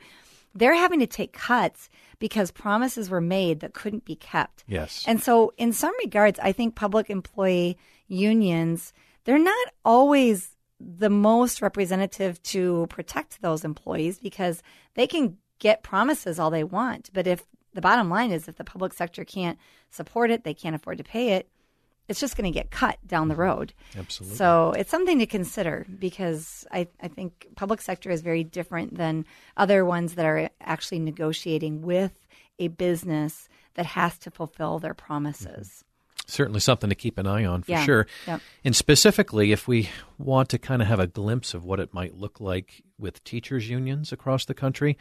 they're 0.54 0.74
having 0.74 0.98
to 1.00 1.06
take 1.06 1.32
cuts 1.32 1.88
because 2.18 2.50
promises 2.50 3.08
were 3.08 3.20
made 3.20 3.60
that 3.60 3.72
couldn't 3.72 4.04
be 4.04 4.16
kept 4.16 4.64
Yes. 4.68 5.04
and 5.06 5.22
so, 5.22 5.52
in 5.56 5.72
some 5.72 5.94
regards, 6.04 6.38
I 6.40 6.52
think 6.52 6.74
public 6.74 7.08
employee 7.08 7.78
unions, 8.08 8.92
they're 9.24 9.38
not 9.38 9.68
always 9.84 10.56
the 10.80 11.10
most 11.10 11.62
representative 11.62 12.42
to 12.42 12.86
protect 12.88 13.42
those 13.42 13.64
employees 13.64 14.18
because 14.18 14.62
they 14.94 15.06
can 15.06 15.36
get 15.58 15.82
promises 15.82 16.38
all 16.38 16.50
they 16.50 16.64
want. 16.64 17.10
But 17.12 17.26
if 17.26 17.44
the 17.74 17.80
bottom 17.82 18.08
line 18.10 18.32
is 18.32 18.48
if 18.48 18.56
the 18.56 18.64
public 18.64 18.92
sector 18.92 19.24
can't 19.24 19.58
support 19.90 20.30
it, 20.30 20.42
they 20.42 20.54
can't 20.54 20.74
afford 20.74 20.98
to 20.98 21.04
pay 21.04 21.30
it, 21.34 21.48
it's 22.10 22.18
just 22.20 22.36
going 22.36 22.52
to 22.52 22.58
get 22.58 22.70
cut 22.72 22.98
down 23.06 23.28
the 23.28 23.36
road. 23.36 23.72
Absolutely. 23.96 24.36
So 24.36 24.72
it's 24.72 24.90
something 24.90 25.20
to 25.20 25.26
consider 25.26 25.86
because 25.98 26.66
I, 26.72 26.88
I 27.00 27.06
think 27.06 27.46
public 27.54 27.80
sector 27.80 28.10
is 28.10 28.20
very 28.20 28.42
different 28.42 28.96
than 28.96 29.24
other 29.56 29.84
ones 29.84 30.16
that 30.16 30.26
are 30.26 30.50
actually 30.60 30.98
negotiating 30.98 31.82
with 31.82 32.12
a 32.58 32.66
business 32.68 33.48
that 33.74 33.86
has 33.86 34.18
to 34.18 34.30
fulfill 34.30 34.80
their 34.80 34.92
promises. 34.92 35.68
Mm-hmm. 35.68 35.86
Certainly 36.26 36.60
something 36.60 36.90
to 36.90 36.96
keep 36.96 37.16
an 37.16 37.26
eye 37.28 37.44
on 37.44 37.62
for 37.62 37.70
Yeah. 37.70 37.84
sure. 37.84 38.06
Yep. 38.26 38.40
And 38.64 38.74
specifically, 38.76 39.52
if 39.52 39.68
we 39.68 39.88
want 40.18 40.48
to 40.50 40.58
kind 40.58 40.82
of 40.82 40.88
have 40.88 41.00
a 41.00 41.06
glimpse 41.06 41.54
of 41.54 41.64
what 41.64 41.78
it 41.80 41.94
might 41.94 42.16
look 42.16 42.40
like 42.40 42.82
with 43.00 43.24
teachers' 43.24 43.68
unions 43.68 44.12
across 44.12 44.44
the 44.44 44.54
country, 44.54 44.96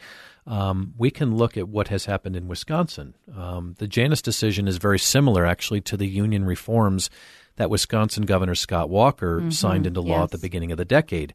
um, 0.46 0.94
we 0.96 1.10
can 1.10 1.36
look 1.36 1.56
at 1.56 1.68
what 1.68 1.88
has 1.88 2.06
happened 2.06 2.36
in 2.36 2.48
Wisconsin. 2.48 3.14
Um, 3.36 3.74
the 3.78 3.86
Janus 3.86 4.22
decision 4.22 4.66
is 4.66 4.78
very 4.78 4.98
similar, 4.98 5.46
actually, 5.46 5.80
to 5.82 5.96
the 5.96 6.06
union 6.06 6.44
reforms 6.44 7.10
that 7.56 7.70
Wisconsin 7.70 8.24
Governor 8.24 8.54
Scott 8.54 8.88
Walker 8.88 9.50
signed 9.50 9.86
into 9.86 10.00
law 10.00 10.24
at 10.24 10.30
the 10.30 10.36
Mm-hmm. 10.38 10.42
Beginning 10.42 10.72
of 10.72 10.78
the 10.78 10.84
decade. 10.84 11.34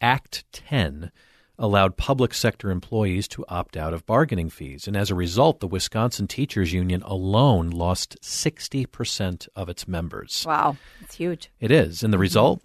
Act 0.00 0.44
10 0.52 1.10
allowed 1.58 1.96
public 1.96 2.34
sector 2.34 2.70
employees 2.70 3.26
to 3.28 3.44
opt 3.48 3.76
out 3.76 3.94
of 3.94 4.04
bargaining 4.06 4.50
fees. 4.50 4.86
And 4.86 4.96
as 4.96 5.10
a 5.10 5.14
result, 5.14 5.60
the 5.60 5.66
Wisconsin 5.66 6.26
Teachers 6.26 6.72
Union 6.72 7.02
alone 7.02 7.70
lost 7.70 8.16
60% 8.22 9.48
of 9.56 9.68
its 9.68 9.88
members. 9.88 10.44
Wow, 10.46 10.76
it's 11.00 11.14
huge. 11.14 11.50
It 11.60 11.70
is. 11.70 12.02
And 12.02 12.12
the 12.12 12.18
result? 12.18 12.62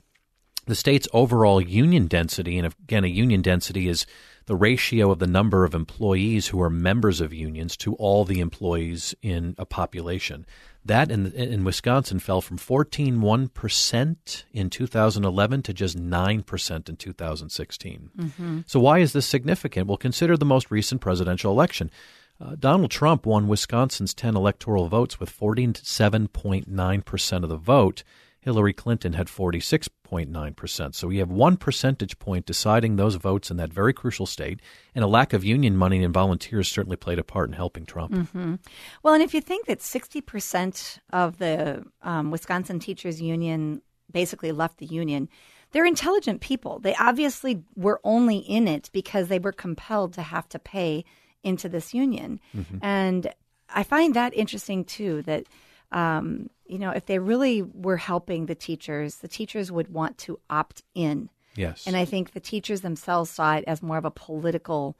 The 0.71 0.75
state's 0.75 1.10
overall 1.12 1.60
union 1.60 2.07
density, 2.07 2.57
and 2.57 2.65
again, 2.65 3.03
a 3.03 3.07
union 3.07 3.41
density 3.41 3.89
is 3.89 4.05
the 4.45 4.55
ratio 4.55 5.12
of 5.12 5.19
the 5.19 5.27
number 5.27 5.65
of 5.65 5.75
employees 5.75 6.47
who 6.47 6.62
are 6.62 6.69
members 6.69 7.19
of 7.19 7.34
unions 7.34 7.75
to 7.75 7.93
all 7.95 8.23
the 8.23 8.39
employees 8.39 9.13
in 9.21 9.53
a 9.57 9.65
population. 9.65 10.45
That 10.86 11.12
in, 11.12 11.34
in 11.34 11.65
Wisconsin 11.65 12.19
fell 12.19 12.39
from 12.39 12.57
14.1% 12.57 14.43
in 14.53 14.69
2011 14.69 15.63
to 15.63 15.73
just 15.73 15.97
9% 15.97 16.88
in 16.88 16.95
2016. 16.95 18.10
Mm-hmm. 18.17 18.60
So, 18.65 18.79
why 18.79 18.99
is 18.99 19.12
this 19.12 19.25
significant? 19.25 19.88
Well, 19.88 19.97
consider 19.97 20.38
the 20.38 20.45
most 20.45 20.71
recent 20.71 21.01
presidential 21.01 21.51
election. 21.51 21.91
Uh, 22.39 22.55
Donald 22.57 22.91
Trump 22.91 23.25
won 23.25 23.49
Wisconsin's 23.49 24.13
10 24.13 24.38
electoral 24.38 24.88
votes 24.88 25.19
with 25.19 25.38
47.9% 25.38 27.43
of 27.43 27.49
the 27.49 27.57
vote. 27.57 28.03
Hillary 28.41 28.73
Clinton 28.73 29.13
had 29.13 29.27
46.9%. 29.27 30.95
So 30.95 31.08
we 31.08 31.17
have 31.17 31.30
one 31.30 31.58
percentage 31.58 32.17
point 32.17 32.47
deciding 32.47 32.95
those 32.95 33.15
votes 33.15 33.51
in 33.51 33.58
that 33.58 33.71
very 33.71 33.93
crucial 33.93 34.25
state, 34.25 34.60
and 34.95 35.04
a 35.04 35.08
lack 35.08 35.32
of 35.32 35.43
union 35.43 35.77
money 35.77 36.04
and 36.04 36.13
volunteers 36.13 36.67
certainly 36.67 36.97
played 36.97 37.19
a 37.19 37.23
part 37.23 37.49
in 37.49 37.54
helping 37.54 37.86
Trump. 37.86 38.13
Mm-hmm. 38.13 38.56
Well, 39.04 39.13
and 39.13 39.21
if 39.21 39.34
you 39.36 39.41
think 39.41 39.67
that 39.67 39.80
60% 39.80 40.99
of 41.13 41.38
the 41.38 41.86
um, 42.01 42.32
Wisconsin 42.32 42.80
Teachers 42.80 43.21
Union 43.21 43.82
basically 44.12 44.51
left 44.51 44.80
the 44.80 44.88
union, 44.88 45.30
they're 45.71 45.86
intelligent 45.86 46.41
people. 46.41 46.80
They 46.80 46.95
obviously 46.95 47.63
were 47.75 48.01
only 48.04 48.38
in 48.38 48.67
it 48.67 48.89
because 48.91 49.27
they 49.27 49.39
were 49.39 49.51
compelled 49.51 50.13
to 50.13 50.21
have 50.21 50.49
to 50.49 50.60
pay 50.60 51.06
into 51.43 51.69
this 51.69 51.93
union. 51.93 52.39
Mm-hmm. 52.56 52.77
And 52.82 53.34
I 53.69 53.84
find 53.84 54.15
that 54.15 54.34
interesting 54.34 54.84
too, 54.84 55.21
that 55.23 55.45
um, 55.91 56.49
you 56.65 56.80
know, 56.80 56.91
if 56.91 57.06
they 57.06 57.19
really 57.19 57.62
were 57.62 57.97
helping 57.97 58.45
the 58.45 58.56
teachers, 58.56 59.15
the 59.15 59.27
teachers 59.27 59.71
would 59.71 59.93
want 59.93 60.17
to 60.19 60.39
opt 60.49 60.84
in. 60.95 61.30
Yes. 61.56 61.86
And 61.86 61.97
I 61.97 62.06
think 62.06 62.32
the 62.32 62.39
teachers 62.39 62.82
themselves 62.82 63.30
saw 63.30 63.56
it 63.56 63.65
as 63.67 63.82
more 63.82 63.97
of 63.97 64.06
a 64.06 64.12
political 64.12 64.95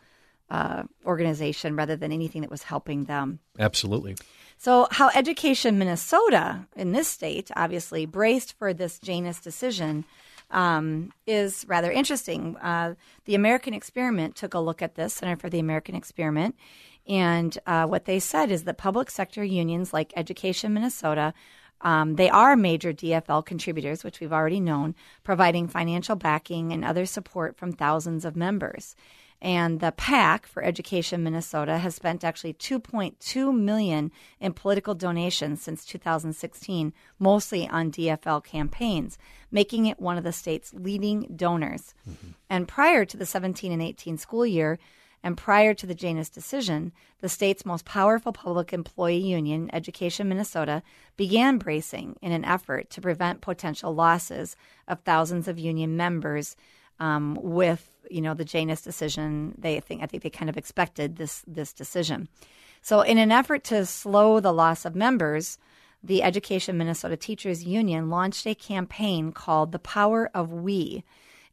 uh, 0.50 0.84
organization 1.06 1.78
rather 1.78 1.96
than 1.96 2.12
anything 2.12 2.42
that 2.42 2.52
was 2.52 2.64
helping 2.64 3.06
them. 3.06 3.40
Absolutely. 3.58 4.18
So, 4.58 4.88
how 4.92 5.10
Education 5.16 5.80
Minnesota 5.80 6.68
in 6.76 6.92
this 6.92 7.08
state 7.08 7.50
obviously 7.56 8.06
braced 8.06 8.54
for 8.60 8.74
this 8.74 9.00
Janus 9.00 9.40
decision 9.40 10.06
um, 10.52 11.12
is 11.26 11.66
rather 11.68 11.92
interesting. 11.92 12.58
Uh, 12.58 12.96
the 13.26 13.36
American 13.36 13.74
Experiment 13.74 14.36
took 14.36 14.54
a 14.54 14.60
look 14.60 14.82
at 14.82 14.96
this, 14.96 15.14
Center 15.14 15.36
for 15.36 15.50
the 15.50 15.60
American 15.60 15.96
Experiment, 15.96 16.56
and 17.08 17.58
uh, 17.66 17.86
what 17.86 18.06
they 18.06 18.20
said 18.20 18.52
is 18.52 18.64
that 18.66 18.78
public 18.78 19.10
sector 19.10 19.44
unions 19.44 19.94
like 19.94 20.14
Education 20.16 20.74
Minnesota 20.74 21.34
um, 21.84 22.16
they 22.16 22.30
are 22.30 22.56
major 22.56 22.94
DFL 22.94 23.46
contributors, 23.46 24.04
which 24.04 24.20
we've 24.20 24.34
already 24.34 24.60
known, 24.60 24.96
providing 25.24 25.68
financial 25.68 26.16
backing 26.16 26.72
and 26.72 26.86
other 26.86 27.06
support 27.06 27.58
from 27.58 27.72
thousands 27.72 28.26
of 28.26 28.36
members. 28.36 28.96
And 29.42 29.80
the 29.80 29.92
PAC 29.92 30.46
for 30.46 30.64
Education 30.64 31.24
Minnesota 31.24 31.80
has 31.80 31.96
spent 31.96 32.24
actually 32.24 32.54
2.2 32.54 33.58
million 33.58 34.12
in 34.40 34.54
political 34.54 34.94
donations 34.94 35.64
since 35.64 35.84
2016, 35.84 36.94
mostly 37.18 37.68
on 37.68 37.92
DFL 37.92 38.44
campaigns, 38.44 39.18
making 39.50 39.88
it 39.88 40.00
one 40.00 40.18
of 40.18 40.24
the 40.24 40.32
state's 40.32 40.74
leading 40.76 41.34
donors. 41.36 41.96
Mm-hmm. 42.08 42.28
And 42.52 42.68
prior 42.68 43.04
to 43.04 43.18
the 43.18 43.26
17 43.26 43.72
and 43.72 43.82
18 43.82 44.18
school 44.18 44.46
year, 44.46 44.78
and 45.24 45.38
prior 45.38 45.74
to 45.76 45.86
the 45.86 45.96
Janus 45.96 46.30
decision, 46.30 46.92
the 47.20 47.30
state's 47.30 47.66
most 47.66 47.86
powerful 47.86 48.34
public 48.34 48.74
employee 48.74 49.18
union, 49.18 49.70
Education 49.74 50.28
Minnesota, 50.28 50.82
began 51.16 51.58
bracing 51.58 52.16
in 52.22 52.32
an 52.32 52.44
effort 52.44 52.90
to 52.92 53.02
prevent 53.02 53.42
potential 53.42 53.94
losses 53.94 54.56
of 54.88 55.02
thousands 55.02 55.48
of 55.48 55.60
union 55.60 55.96
members 55.96 56.56
um, 57.02 57.38
with 57.42 57.88
you 58.10 58.22
know 58.22 58.34
the 58.34 58.46
Janus 58.46 58.82
decision. 58.82 59.56
They 59.58 59.80
think 59.82 60.02
I 60.02 60.06
think 60.06 60.24
they 60.24 60.30
kind 60.30 60.50
of 60.50 60.56
expected 60.56 61.18
this 61.18 61.44
this 61.48 61.74
decision. 61.74 62.30
So, 62.82 63.02
in 63.02 63.18
an 63.18 63.32
effort 63.32 63.64
to 63.66 63.86
slow 63.86 64.40
the 64.40 64.54
loss 64.54 64.86
of 64.86 64.96
members, 64.96 65.58
the 66.04 66.24
Education 66.24 66.78
Minnesota 66.78 67.18
Teachers 67.18 67.64
Union 67.64 68.10
launched 68.10 68.48
a 68.48 68.56
campaign 68.56 69.32
called 69.34 69.72
"The 69.72 69.80
Power 69.80 70.30
of 70.34 70.54
We." 70.54 71.04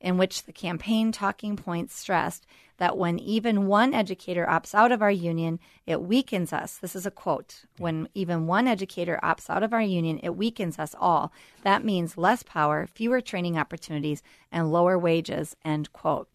In 0.00 0.16
which 0.16 0.44
the 0.44 0.52
campaign 0.52 1.12
talking 1.12 1.56
points 1.56 1.94
stressed 1.94 2.46
that 2.78 2.96
when 2.96 3.18
even 3.18 3.66
one 3.66 3.92
educator 3.92 4.46
opts 4.48 4.74
out 4.74 4.92
of 4.92 5.02
our 5.02 5.10
union, 5.10 5.58
it 5.86 6.00
weakens 6.00 6.52
us. 6.52 6.78
This 6.78 6.94
is 6.94 7.04
a 7.04 7.10
quote. 7.10 7.64
When 7.78 8.08
even 8.14 8.46
one 8.46 8.68
educator 8.68 9.18
opts 9.22 9.50
out 9.50 9.62
of 9.62 9.72
our 9.72 9.82
union, 9.82 10.20
it 10.22 10.36
weakens 10.36 10.78
us 10.78 10.94
all. 10.98 11.32
That 11.62 11.84
means 11.84 12.16
less 12.16 12.42
power, 12.42 12.86
fewer 12.86 13.20
training 13.20 13.58
opportunities, 13.58 14.22
and 14.50 14.72
lower 14.72 14.96
wages, 14.98 15.56
end 15.64 15.92
quote. 15.92 16.28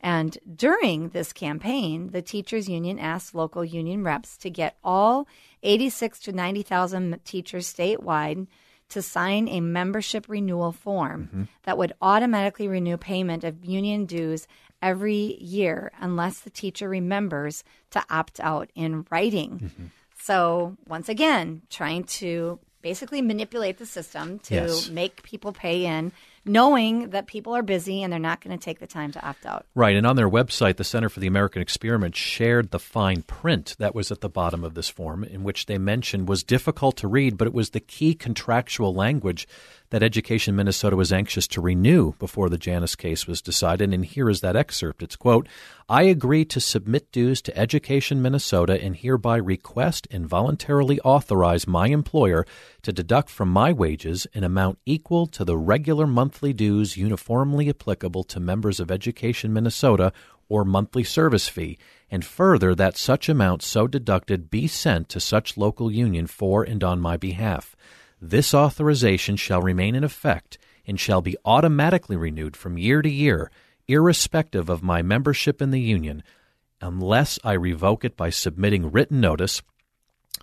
And 0.00 0.36
during 0.56 1.10
this 1.10 1.32
campaign, 1.32 2.10
the 2.10 2.22
teachers 2.22 2.68
union 2.68 2.98
asked 2.98 3.34
local 3.34 3.64
union 3.64 4.02
reps 4.02 4.36
to 4.38 4.50
get 4.50 4.76
all 4.82 5.28
86 5.62 6.18
to 6.20 6.32
90,000 6.32 7.20
teachers 7.24 7.72
statewide 7.72 8.48
to 8.92 9.02
sign 9.02 9.48
a 9.48 9.60
membership 9.60 10.26
renewal 10.28 10.72
form 10.72 11.24
mm-hmm. 11.24 11.42
that 11.64 11.78
would 11.78 11.92
automatically 12.00 12.68
renew 12.68 12.96
payment 12.96 13.44
of 13.44 13.64
union 13.64 14.04
dues 14.06 14.46
every 14.80 15.36
year 15.40 15.92
unless 16.00 16.40
the 16.40 16.50
teacher 16.50 16.88
remembers 16.88 17.64
to 17.90 18.02
opt 18.10 18.40
out 18.40 18.70
in 18.74 19.06
writing. 19.10 19.60
Mm-hmm. 19.64 19.84
So, 20.20 20.76
once 20.86 21.08
again, 21.08 21.62
trying 21.68 22.04
to 22.04 22.58
basically 22.80 23.22
manipulate 23.22 23.78
the 23.78 23.86
system 23.86 24.38
to 24.40 24.54
yes. 24.54 24.88
make 24.88 25.22
people 25.22 25.52
pay 25.52 25.86
in 25.86 26.12
knowing 26.44 27.10
that 27.10 27.26
people 27.26 27.54
are 27.54 27.62
busy 27.62 28.02
and 28.02 28.12
they're 28.12 28.20
not 28.20 28.40
going 28.40 28.56
to 28.56 28.62
take 28.62 28.80
the 28.80 28.86
time 28.86 29.12
to 29.12 29.26
opt 29.26 29.46
out. 29.46 29.64
Right. 29.74 29.96
And 29.96 30.06
on 30.06 30.16
their 30.16 30.28
website, 30.28 30.76
the 30.76 30.84
Center 30.84 31.08
for 31.08 31.20
the 31.20 31.26
American 31.26 31.62
Experiment 31.62 32.16
shared 32.16 32.70
the 32.70 32.78
fine 32.78 33.22
print 33.22 33.76
that 33.78 33.94
was 33.94 34.10
at 34.10 34.20
the 34.20 34.28
bottom 34.28 34.64
of 34.64 34.74
this 34.74 34.88
form, 34.88 35.24
in 35.24 35.44
which 35.44 35.66
they 35.66 35.78
mentioned 35.78 36.28
was 36.28 36.42
difficult 36.42 36.96
to 36.98 37.08
read, 37.08 37.36
but 37.36 37.46
it 37.46 37.54
was 37.54 37.70
the 37.70 37.80
key 37.80 38.14
contractual 38.14 38.94
language 38.94 39.46
that 39.92 40.02
Education 40.02 40.56
Minnesota 40.56 40.96
was 40.96 41.12
anxious 41.12 41.46
to 41.48 41.60
renew 41.60 42.14
before 42.14 42.48
the 42.48 42.56
Janus 42.56 42.96
case 42.96 43.26
was 43.26 43.42
decided. 43.42 43.92
And 43.92 44.06
here 44.06 44.30
is 44.30 44.40
that 44.40 44.56
excerpt. 44.56 45.02
It's 45.02 45.16
quote, 45.16 45.46
I 45.86 46.04
agree 46.04 46.46
to 46.46 46.60
submit 46.60 47.12
dues 47.12 47.42
to 47.42 47.58
Education 47.58 48.22
Minnesota 48.22 48.82
and 48.82 48.96
hereby 48.96 49.36
request 49.36 50.08
and 50.10 50.26
voluntarily 50.26 50.98
authorize 51.00 51.66
my 51.66 51.88
employer 51.88 52.46
to 52.80 52.90
deduct 52.90 53.28
from 53.28 53.50
my 53.50 53.70
wages 53.70 54.26
an 54.32 54.44
amount 54.44 54.78
equal 54.86 55.26
to 55.26 55.44
the 55.44 55.58
regular 55.58 56.06
monthly 56.06 56.54
dues 56.54 56.96
uniformly 56.96 57.68
applicable 57.68 58.24
to 58.24 58.40
members 58.40 58.80
of 58.80 58.90
Education 58.90 59.52
Minnesota 59.52 60.10
or 60.48 60.64
monthly 60.64 61.04
service 61.04 61.48
fee, 61.48 61.76
and 62.10 62.24
further 62.24 62.74
that 62.74 62.96
such 62.96 63.28
amount 63.28 63.62
so 63.62 63.86
deducted 63.86 64.50
be 64.50 64.66
sent 64.66 65.10
to 65.10 65.20
such 65.20 65.58
local 65.58 65.92
union 65.92 66.26
for 66.26 66.62
and 66.62 66.82
on 66.82 66.98
my 66.98 67.18
behalf. 67.18 67.76
This 68.24 68.54
authorization 68.54 69.34
shall 69.34 69.60
remain 69.60 69.96
in 69.96 70.04
effect 70.04 70.56
and 70.86 70.98
shall 70.98 71.20
be 71.22 71.36
automatically 71.44 72.14
renewed 72.14 72.56
from 72.56 72.78
year 72.78 73.02
to 73.02 73.10
year, 73.10 73.50
irrespective 73.88 74.68
of 74.68 74.80
my 74.80 75.02
membership 75.02 75.60
in 75.60 75.72
the 75.72 75.80
Union, 75.80 76.22
unless 76.80 77.40
I 77.42 77.54
revoke 77.54 78.04
it 78.04 78.16
by 78.16 78.30
submitting 78.30 78.92
written 78.92 79.20
notice 79.20 79.60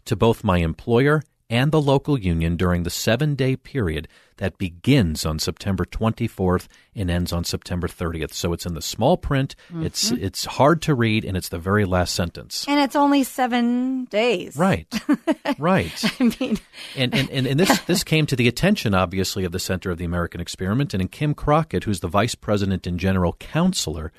to 0.03 0.17
both 0.17 0.43
my 0.43 0.57
employer 0.57 1.23
and 1.49 1.71
the 1.71 1.81
local 1.81 2.17
union 2.17 2.55
during 2.55 2.83
the 2.83 2.89
seven 2.89 3.35
day 3.35 3.55
period 3.55 4.07
that 4.37 4.57
begins 4.57 5.25
on 5.25 5.37
September 5.37 5.83
24th 5.83 6.67
and 6.95 7.09
ends 7.09 7.33
on 7.33 7.43
September 7.43 7.87
30th. 7.87 8.31
So 8.33 8.53
it's 8.53 8.65
in 8.65 8.73
the 8.73 8.81
small 8.81 9.17
print. 9.17 9.55
Mm-hmm. 9.67 9.85
It's 9.85 10.11
it's 10.11 10.45
hard 10.45 10.81
to 10.83 10.95
read, 10.95 11.25
and 11.25 11.35
it's 11.35 11.49
the 11.49 11.59
very 11.59 11.85
last 11.85 12.15
sentence. 12.15 12.65
And 12.67 12.79
it's 12.79 12.95
only 12.95 13.23
seven 13.23 14.05
days. 14.05 14.55
Right. 14.55 14.87
right. 15.59 16.21
I 16.21 16.23
mean, 16.39 16.57
and, 16.95 17.13
and, 17.13 17.29
and, 17.29 17.47
and, 17.47 17.59
this 17.59 17.79
this 17.87 18.03
came 18.03 18.25
to 18.27 18.35
the 18.35 18.47
attention, 18.47 18.93
obviously, 18.93 19.43
of 19.43 19.51
the 19.51 19.59
Center 19.59 19.91
of 19.91 19.97
the 19.97 20.05
American 20.05 20.39
Experiment, 20.39 20.93
and 20.93 21.01
in 21.01 21.09
Kim 21.09 21.33
Crockett, 21.33 21.83
who's 21.83 21.99
the 21.99 22.07
vice 22.07 22.35
president 22.35 22.87
and 22.87 22.99
general 22.99 23.33
counselor. 23.33 24.11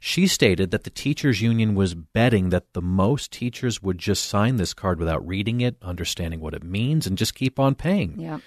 She 0.00 0.26
stated 0.26 0.70
that 0.70 0.84
the 0.84 0.90
teachers 0.90 1.40
union 1.40 1.74
was 1.74 1.94
betting 1.94 2.50
that 2.50 2.72
the 2.72 2.82
most 2.82 3.32
teachers 3.32 3.82
would 3.82 3.98
just 3.98 4.26
sign 4.26 4.56
this 4.56 4.74
card 4.74 4.98
without 4.98 5.26
reading 5.26 5.60
it, 5.60 5.76
understanding 5.82 6.40
what 6.40 6.54
it 6.54 6.62
means, 6.62 7.06
and 7.06 7.18
just 7.18 7.34
keep 7.34 7.58
on 7.58 7.74
paying. 7.74 8.18
Yeah. 8.18 8.38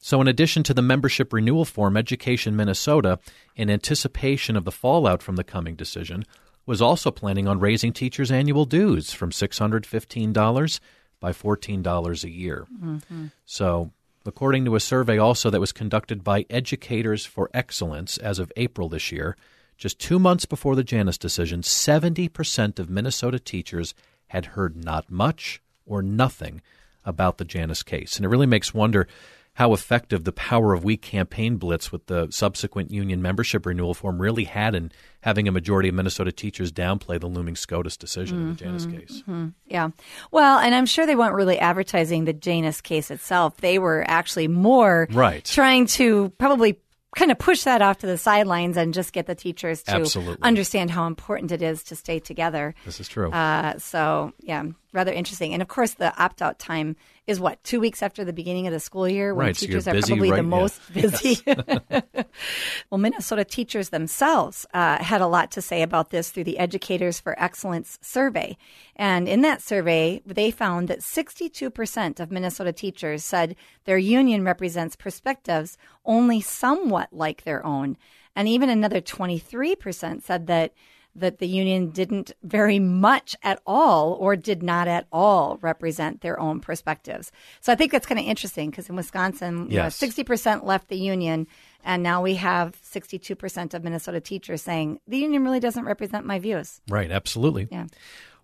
So, 0.00 0.20
in 0.20 0.28
addition 0.28 0.62
to 0.64 0.74
the 0.74 0.82
membership 0.82 1.32
renewal 1.32 1.64
form, 1.64 1.96
Education 1.96 2.54
Minnesota, 2.54 3.18
in 3.56 3.68
anticipation 3.68 4.56
of 4.56 4.64
the 4.64 4.70
fallout 4.70 5.22
from 5.22 5.36
the 5.36 5.44
coming 5.44 5.74
decision, 5.74 6.24
was 6.66 6.80
also 6.80 7.10
planning 7.10 7.48
on 7.48 7.58
raising 7.58 7.92
teachers' 7.92 8.30
annual 8.30 8.64
dues 8.64 9.12
from 9.12 9.30
$615 9.30 10.80
by 11.18 11.32
$14 11.32 12.24
a 12.24 12.30
year. 12.30 12.66
Mm-hmm. 12.80 13.26
So, 13.44 13.90
according 14.24 14.66
to 14.66 14.76
a 14.76 14.80
survey 14.80 15.18
also 15.18 15.50
that 15.50 15.60
was 15.60 15.72
conducted 15.72 16.22
by 16.22 16.46
Educators 16.48 17.24
for 17.24 17.50
Excellence 17.52 18.18
as 18.18 18.38
of 18.38 18.52
April 18.56 18.88
this 18.88 19.10
year, 19.10 19.36
Just 19.78 20.00
two 20.00 20.18
months 20.18 20.44
before 20.44 20.74
the 20.74 20.84
Janus 20.84 21.16
decision, 21.16 21.62
70% 21.62 22.78
of 22.78 22.90
Minnesota 22.90 23.38
teachers 23.38 23.94
had 24.26 24.46
heard 24.46 24.76
not 24.76 25.10
much 25.10 25.62
or 25.86 26.02
nothing 26.02 26.60
about 27.04 27.38
the 27.38 27.44
Janus 27.44 27.84
case. 27.84 28.16
And 28.16 28.26
it 28.26 28.28
really 28.28 28.46
makes 28.46 28.74
wonder 28.74 29.06
how 29.54 29.72
effective 29.72 30.22
the 30.24 30.32
Power 30.32 30.72
of 30.72 30.84
We 30.84 30.96
campaign 30.96 31.56
blitz 31.56 31.90
with 31.90 32.06
the 32.06 32.28
subsequent 32.30 32.92
union 32.92 33.22
membership 33.22 33.66
renewal 33.66 33.94
form 33.94 34.20
really 34.20 34.44
had 34.44 34.74
in 34.74 34.92
having 35.22 35.48
a 35.48 35.52
majority 35.52 35.88
of 35.88 35.96
Minnesota 35.96 36.30
teachers 36.30 36.70
downplay 36.70 37.18
the 37.18 37.26
looming 37.26 37.56
SCOTUS 37.56 37.96
decision 37.96 38.36
mm-hmm, 38.36 38.48
in 38.48 38.54
the 38.54 38.58
Janus 38.58 38.86
mm-hmm, 38.86 38.98
case. 38.98 39.22
Mm-hmm. 39.22 39.48
Yeah. 39.66 39.90
Well, 40.30 40.58
and 40.58 40.74
I'm 40.74 40.86
sure 40.86 41.06
they 41.06 41.16
weren't 41.16 41.34
really 41.34 41.58
advertising 41.58 42.24
the 42.24 42.32
Janus 42.32 42.80
case 42.80 43.10
itself. 43.10 43.56
They 43.56 43.78
were 43.80 44.04
actually 44.06 44.46
more 44.46 45.08
right. 45.10 45.44
trying 45.44 45.86
to 45.86 46.30
probably 46.38 46.78
kind 47.16 47.30
of 47.30 47.38
push 47.38 47.64
that 47.64 47.82
off 47.82 47.98
to 47.98 48.06
the 48.06 48.18
sidelines 48.18 48.76
and 48.76 48.92
just 48.92 49.12
get 49.12 49.26
the 49.26 49.34
teachers 49.34 49.82
to 49.84 49.92
Absolutely. 49.92 50.42
understand 50.42 50.90
how 50.90 51.06
important 51.06 51.52
it 51.52 51.62
is 51.62 51.82
to 51.84 51.96
stay 51.96 52.18
together. 52.18 52.74
This 52.84 53.00
is 53.00 53.08
true. 53.08 53.30
Uh, 53.30 53.78
so, 53.78 54.32
yeah, 54.40 54.64
rather 54.92 55.12
interesting. 55.12 55.52
And 55.52 55.62
of 55.62 55.68
course, 55.68 55.94
the 55.94 56.16
opt 56.22 56.42
out 56.42 56.58
time 56.58 56.96
is 57.28 57.38
what 57.38 57.62
two 57.62 57.78
weeks 57.78 58.02
after 58.02 58.24
the 58.24 58.32
beginning 58.32 58.66
of 58.66 58.72
the 58.72 58.80
school 58.80 59.06
year 59.06 59.34
when 59.34 59.48
right, 59.48 59.54
teachers 59.54 59.84
so 59.84 59.92
are 59.92 60.00
probably 60.00 60.30
right, 60.30 60.38
the 60.38 60.42
most 60.42 60.80
yeah. 60.94 61.02
busy. 61.02 61.38
well, 62.90 62.98
Minnesota 62.98 63.44
teachers 63.44 63.90
themselves 63.90 64.64
uh, 64.72 64.96
had 65.04 65.20
a 65.20 65.26
lot 65.26 65.50
to 65.50 65.60
say 65.60 65.82
about 65.82 66.08
this 66.08 66.30
through 66.30 66.44
the 66.44 66.58
Educators 66.58 67.20
for 67.20 67.38
Excellence 67.38 67.98
survey, 68.00 68.56
and 68.96 69.28
in 69.28 69.42
that 69.42 69.60
survey, 69.60 70.22
they 70.24 70.50
found 70.50 70.88
that 70.88 71.00
62% 71.00 72.18
of 72.18 72.32
Minnesota 72.32 72.72
teachers 72.72 73.22
said 73.22 73.54
their 73.84 73.98
union 73.98 74.42
represents 74.42 74.96
perspectives 74.96 75.76
only 76.06 76.40
somewhat 76.40 77.12
like 77.12 77.44
their 77.44 77.64
own, 77.64 77.98
and 78.34 78.48
even 78.48 78.70
another 78.70 79.02
23% 79.02 80.22
said 80.22 80.46
that 80.46 80.72
that 81.20 81.38
the 81.38 81.46
union 81.46 81.90
didn't 81.90 82.32
very 82.42 82.78
much 82.78 83.36
at 83.42 83.60
all 83.66 84.14
or 84.14 84.36
did 84.36 84.62
not 84.62 84.88
at 84.88 85.06
all 85.12 85.58
represent 85.60 86.20
their 86.20 86.38
own 86.38 86.60
perspectives. 86.60 87.30
So 87.60 87.72
I 87.72 87.76
think 87.76 87.92
that's 87.92 88.06
kind 88.06 88.18
of 88.18 88.26
interesting 88.26 88.70
because 88.70 88.88
in 88.88 88.96
Wisconsin, 88.96 89.68
yes. 89.70 90.00
you 90.00 90.08
know, 90.08 90.12
60% 90.12 90.64
left 90.64 90.88
the 90.88 90.96
union, 90.96 91.46
and 91.84 92.02
now 92.02 92.22
we 92.22 92.34
have 92.34 92.80
62% 92.82 93.74
of 93.74 93.84
Minnesota 93.84 94.20
teachers 94.20 94.62
saying 94.62 95.00
the 95.06 95.18
union 95.18 95.44
really 95.44 95.60
doesn't 95.60 95.84
represent 95.84 96.26
my 96.26 96.38
views. 96.38 96.80
Right, 96.88 97.10
absolutely. 97.10 97.68
Yeah. 97.70 97.86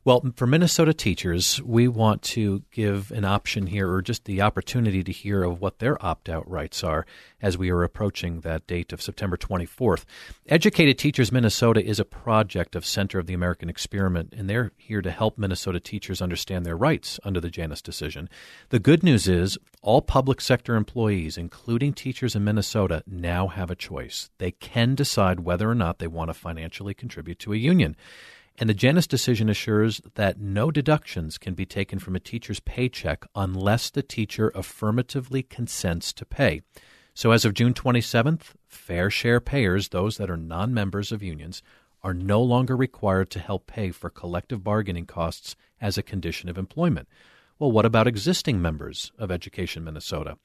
Well, 0.06 0.22
for 0.36 0.46
Minnesota 0.46 0.92
teachers, 0.92 1.62
we 1.62 1.88
want 1.88 2.20
to 2.22 2.62
give 2.70 3.10
an 3.10 3.24
option 3.24 3.66
here 3.66 3.90
or 3.90 4.02
just 4.02 4.26
the 4.26 4.42
opportunity 4.42 5.02
to 5.02 5.10
hear 5.10 5.42
of 5.44 5.62
what 5.62 5.78
their 5.78 5.96
opt 6.04 6.28
out 6.28 6.46
rights 6.46 6.84
are 6.84 7.06
as 7.40 7.56
we 7.56 7.70
are 7.70 7.82
approaching 7.82 8.40
that 8.40 8.66
date 8.66 8.92
of 8.92 9.00
September 9.00 9.38
24th. 9.38 10.04
Educated 10.46 10.98
Teachers 10.98 11.32
Minnesota 11.32 11.82
is 11.82 11.98
a 11.98 12.04
project 12.04 12.76
of 12.76 12.84
Center 12.84 13.18
of 13.18 13.24
the 13.24 13.32
American 13.32 13.70
Experiment, 13.70 14.34
and 14.36 14.50
they're 14.50 14.72
here 14.76 15.00
to 15.00 15.10
help 15.10 15.38
Minnesota 15.38 15.80
teachers 15.80 16.20
understand 16.20 16.66
their 16.66 16.76
rights 16.76 17.18
under 17.24 17.40
the 17.40 17.48
Janus 17.48 17.80
decision. 17.80 18.28
The 18.68 18.80
good 18.80 19.02
news 19.02 19.26
is 19.26 19.56
all 19.80 20.02
public 20.02 20.42
sector 20.42 20.76
employees, 20.76 21.38
including 21.38 21.94
teachers 21.94 22.36
in 22.36 22.44
Minnesota, 22.44 23.02
now 23.06 23.48
have 23.48 23.70
a 23.70 23.74
choice. 23.74 24.28
They 24.36 24.50
can 24.50 24.94
decide 24.94 25.40
whether 25.40 25.70
or 25.70 25.74
not 25.74 25.98
they 25.98 26.08
want 26.08 26.28
to 26.28 26.34
financially 26.34 26.92
contribute 26.92 27.38
to 27.38 27.54
a 27.54 27.56
union. 27.56 27.96
And 28.56 28.70
the 28.70 28.74
Janus 28.74 29.08
decision 29.08 29.48
assures 29.48 30.00
that 30.14 30.38
no 30.38 30.70
deductions 30.70 31.38
can 31.38 31.54
be 31.54 31.66
taken 31.66 31.98
from 31.98 32.14
a 32.14 32.20
teacher's 32.20 32.60
paycheck 32.60 33.26
unless 33.34 33.90
the 33.90 34.02
teacher 34.02 34.52
affirmatively 34.54 35.42
consents 35.42 36.12
to 36.12 36.24
pay. 36.24 36.62
So 37.14 37.32
as 37.32 37.44
of 37.44 37.54
June 37.54 37.74
27th, 37.74 38.52
fair 38.68 39.10
share 39.10 39.40
payers, 39.40 39.88
those 39.88 40.18
that 40.18 40.30
are 40.30 40.36
non 40.36 40.72
members 40.72 41.10
of 41.10 41.22
unions, 41.22 41.62
are 42.02 42.14
no 42.14 42.40
longer 42.40 42.76
required 42.76 43.30
to 43.30 43.40
help 43.40 43.66
pay 43.66 43.90
for 43.90 44.10
collective 44.10 44.62
bargaining 44.62 45.06
costs 45.06 45.56
as 45.80 45.98
a 45.98 46.02
condition 46.02 46.48
of 46.48 46.58
employment. 46.58 47.08
Well, 47.58 47.72
what 47.72 47.86
about 47.86 48.06
existing 48.06 48.60
members 48.60 49.10
of 49.18 49.30
Education 49.30 49.84
Minnesota? 49.84 50.36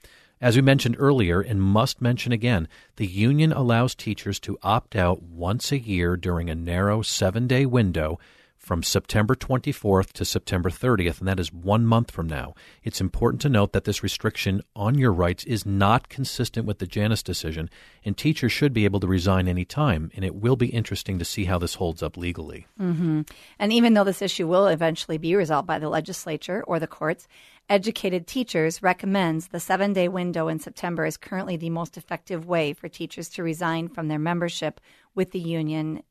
As 0.41 0.55
we 0.55 0.61
mentioned 0.61 0.95
earlier, 0.97 1.41
and 1.41 1.61
must 1.61 2.01
mention 2.01 2.31
again, 2.31 2.69
the 2.95 3.05
union 3.05 3.51
allows 3.51 3.93
teachers 3.93 4.39
to 4.41 4.57
opt 4.63 4.95
out 4.95 5.21
once 5.21 5.73
a 5.73 5.79
year 5.79 6.15
during 6.15 6.49
a 6.49 6.55
narrow 6.55 7.01
seven 7.01 7.45
day 7.45 7.65
window 7.65 8.17
from 8.57 8.83
September 8.83 9.35
24th 9.35 10.13
to 10.13 10.23
September 10.23 10.69
30th, 10.69 11.19
and 11.19 11.27
that 11.27 11.39
is 11.39 11.51
one 11.51 11.85
month 11.85 12.11
from 12.11 12.27
now. 12.27 12.53
It's 12.83 13.01
important 13.01 13.41
to 13.41 13.49
note 13.49 13.73
that 13.73 13.85
this 13.85 14.03
restriction 14.03 14.61
on 14.75 14.95
your 14.95 15.11
rights 15.11 15.43
is 15.45 15.65
not 15.65 16.07
consistent 16.07 16.65
with 16.67 16.79
the 16.79 16.85
Janus 16.85 17.23
decision, 17.23 17.69
and 18.05 18.15
teachers 18.15 18.51
should 18.51 18.73
be 18.73 18.85
able 18.85 18.99
to 18.99 19.07
resign 19.07 19.47
any 19.47 19.65
time, 19.65 20.11
and 20.15 20.23
it 20.23 20.35
will 20.35 20.57
be 20.57 20.67
interesting 20.67 21.19
to 21.19 21.25
see 21.25 21.45
how 21.45 21.57
this 21.57 21.75
holds 21.75 22.03
up 22.03 22.15
legally. 22.15 22.67
Mm-hmm. 22.79 23.21
And 23.57 23.73
even 23.73 23.93
though 23.93 24.03
this 24.03 24.21
issue 24.21 24.47
will 24.47 24.67
eventually 24.67 25.17
be 25.17 25.35
resolved 25.35 25.67
by 25.67 25.79
the 25.79 25.89
legislature 25.89 26.63
or 26.67 26.79
the 26.79 26.87
courts, 26.87 27.27
Educated 27.69 28.25
Teachers 28.25 28.81
recommends 28.81 29.49
the 29.49 29.59
seven 29.59 29.93
day 29.93 30.07
window 30.07 30.47
in 30.47 30.57
September 30.57 31.05
is 31.05 31.17
currently 31.17 31.55
the 31.55 31.69
most 31.69 31.97
effective 31.97 32.47
way 32.47 32.73
for 32.73 32.89
teachers 32.89 33.29
to 33.29 33.43
resign 33.43 33.87
from 33.89 34.07
their 34.07 34.17
membership 34.17 34.81
with 35.13 35.31
the 35.31 35.39
union 35.39 36.01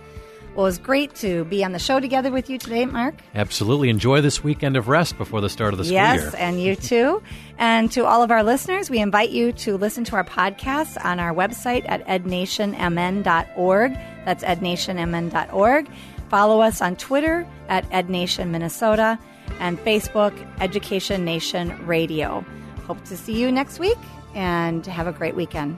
Well, 0.56 0.66
it 0.66 0.70
was 0.70 0.78
great 0.78 1.14
to 1.16 1.44
be 1.46 1.66
on 1.66 1.74
the 1.74 1.80
show 1.80 2.00
together 2.00 2.32
with 2.32 2.50
you 2.50 2.58
today, 2.58 2.86
Mark. 2.86 3.16
Absolutely. 3.36 3.90
Enjoy 3.90 4.22
this 4.22 4.42
weekend 4.42 4.78
of 4.78 4.88
rest 4.88 5.18
before 5.18 5.42
the 5.42 5.50
start 5.50 5.74
of 5.74 5.78
the 5.78 5.84
school 5.84 5.96
yes, 5.96 6.16
year. 6.16 6.26
Yes, 6.26 6.36
and 6.36 6.62
you 6.62 6.76
too. 6.78 7.22
and 7.58 7.92
to 7.92 8.06
all 8.06 8.24
of 8.24 8.32
our 8.32 8.42
listeners, 8.42 8.90
we 8.90 9.00
invite 9.00 9.32
you 9.32 9.52
to 9.52 9.76
listen 9.76 10.06
to 10.06 10.16
our 10.16 10.24
podcast 10.24 11.04
on 11.04 11.20
our 11.20 11.34
website 11.34 11.84
at 11.90 12.08
ednationmn.org. 12.08 13.94
That's 14.24 14.44
ednationmn.org. 14.46 15.90
Follow 16.30 16.62
us 16.62 16.82
on 16.82 16.96
Twitter 16.96 17.46
at 17.68 17.90
ednationminnesota 17.90 19.20
and 19.60 19.78
Facebook 19.80 20.34
Education 20.62 21.26
Nation 21.26 21.86
Radio. 21.86 22.46
Hope 22.88 23.04
to 23.06 23.18
see 23.18 23.40
you 23.40 23.52
next 23.52 23.80
week 23.80 23.98
and 24.34 24.86
have 24.86 25.08
a 25.08 25.12
great 25.12 25.36
weekend. 25.36 25.78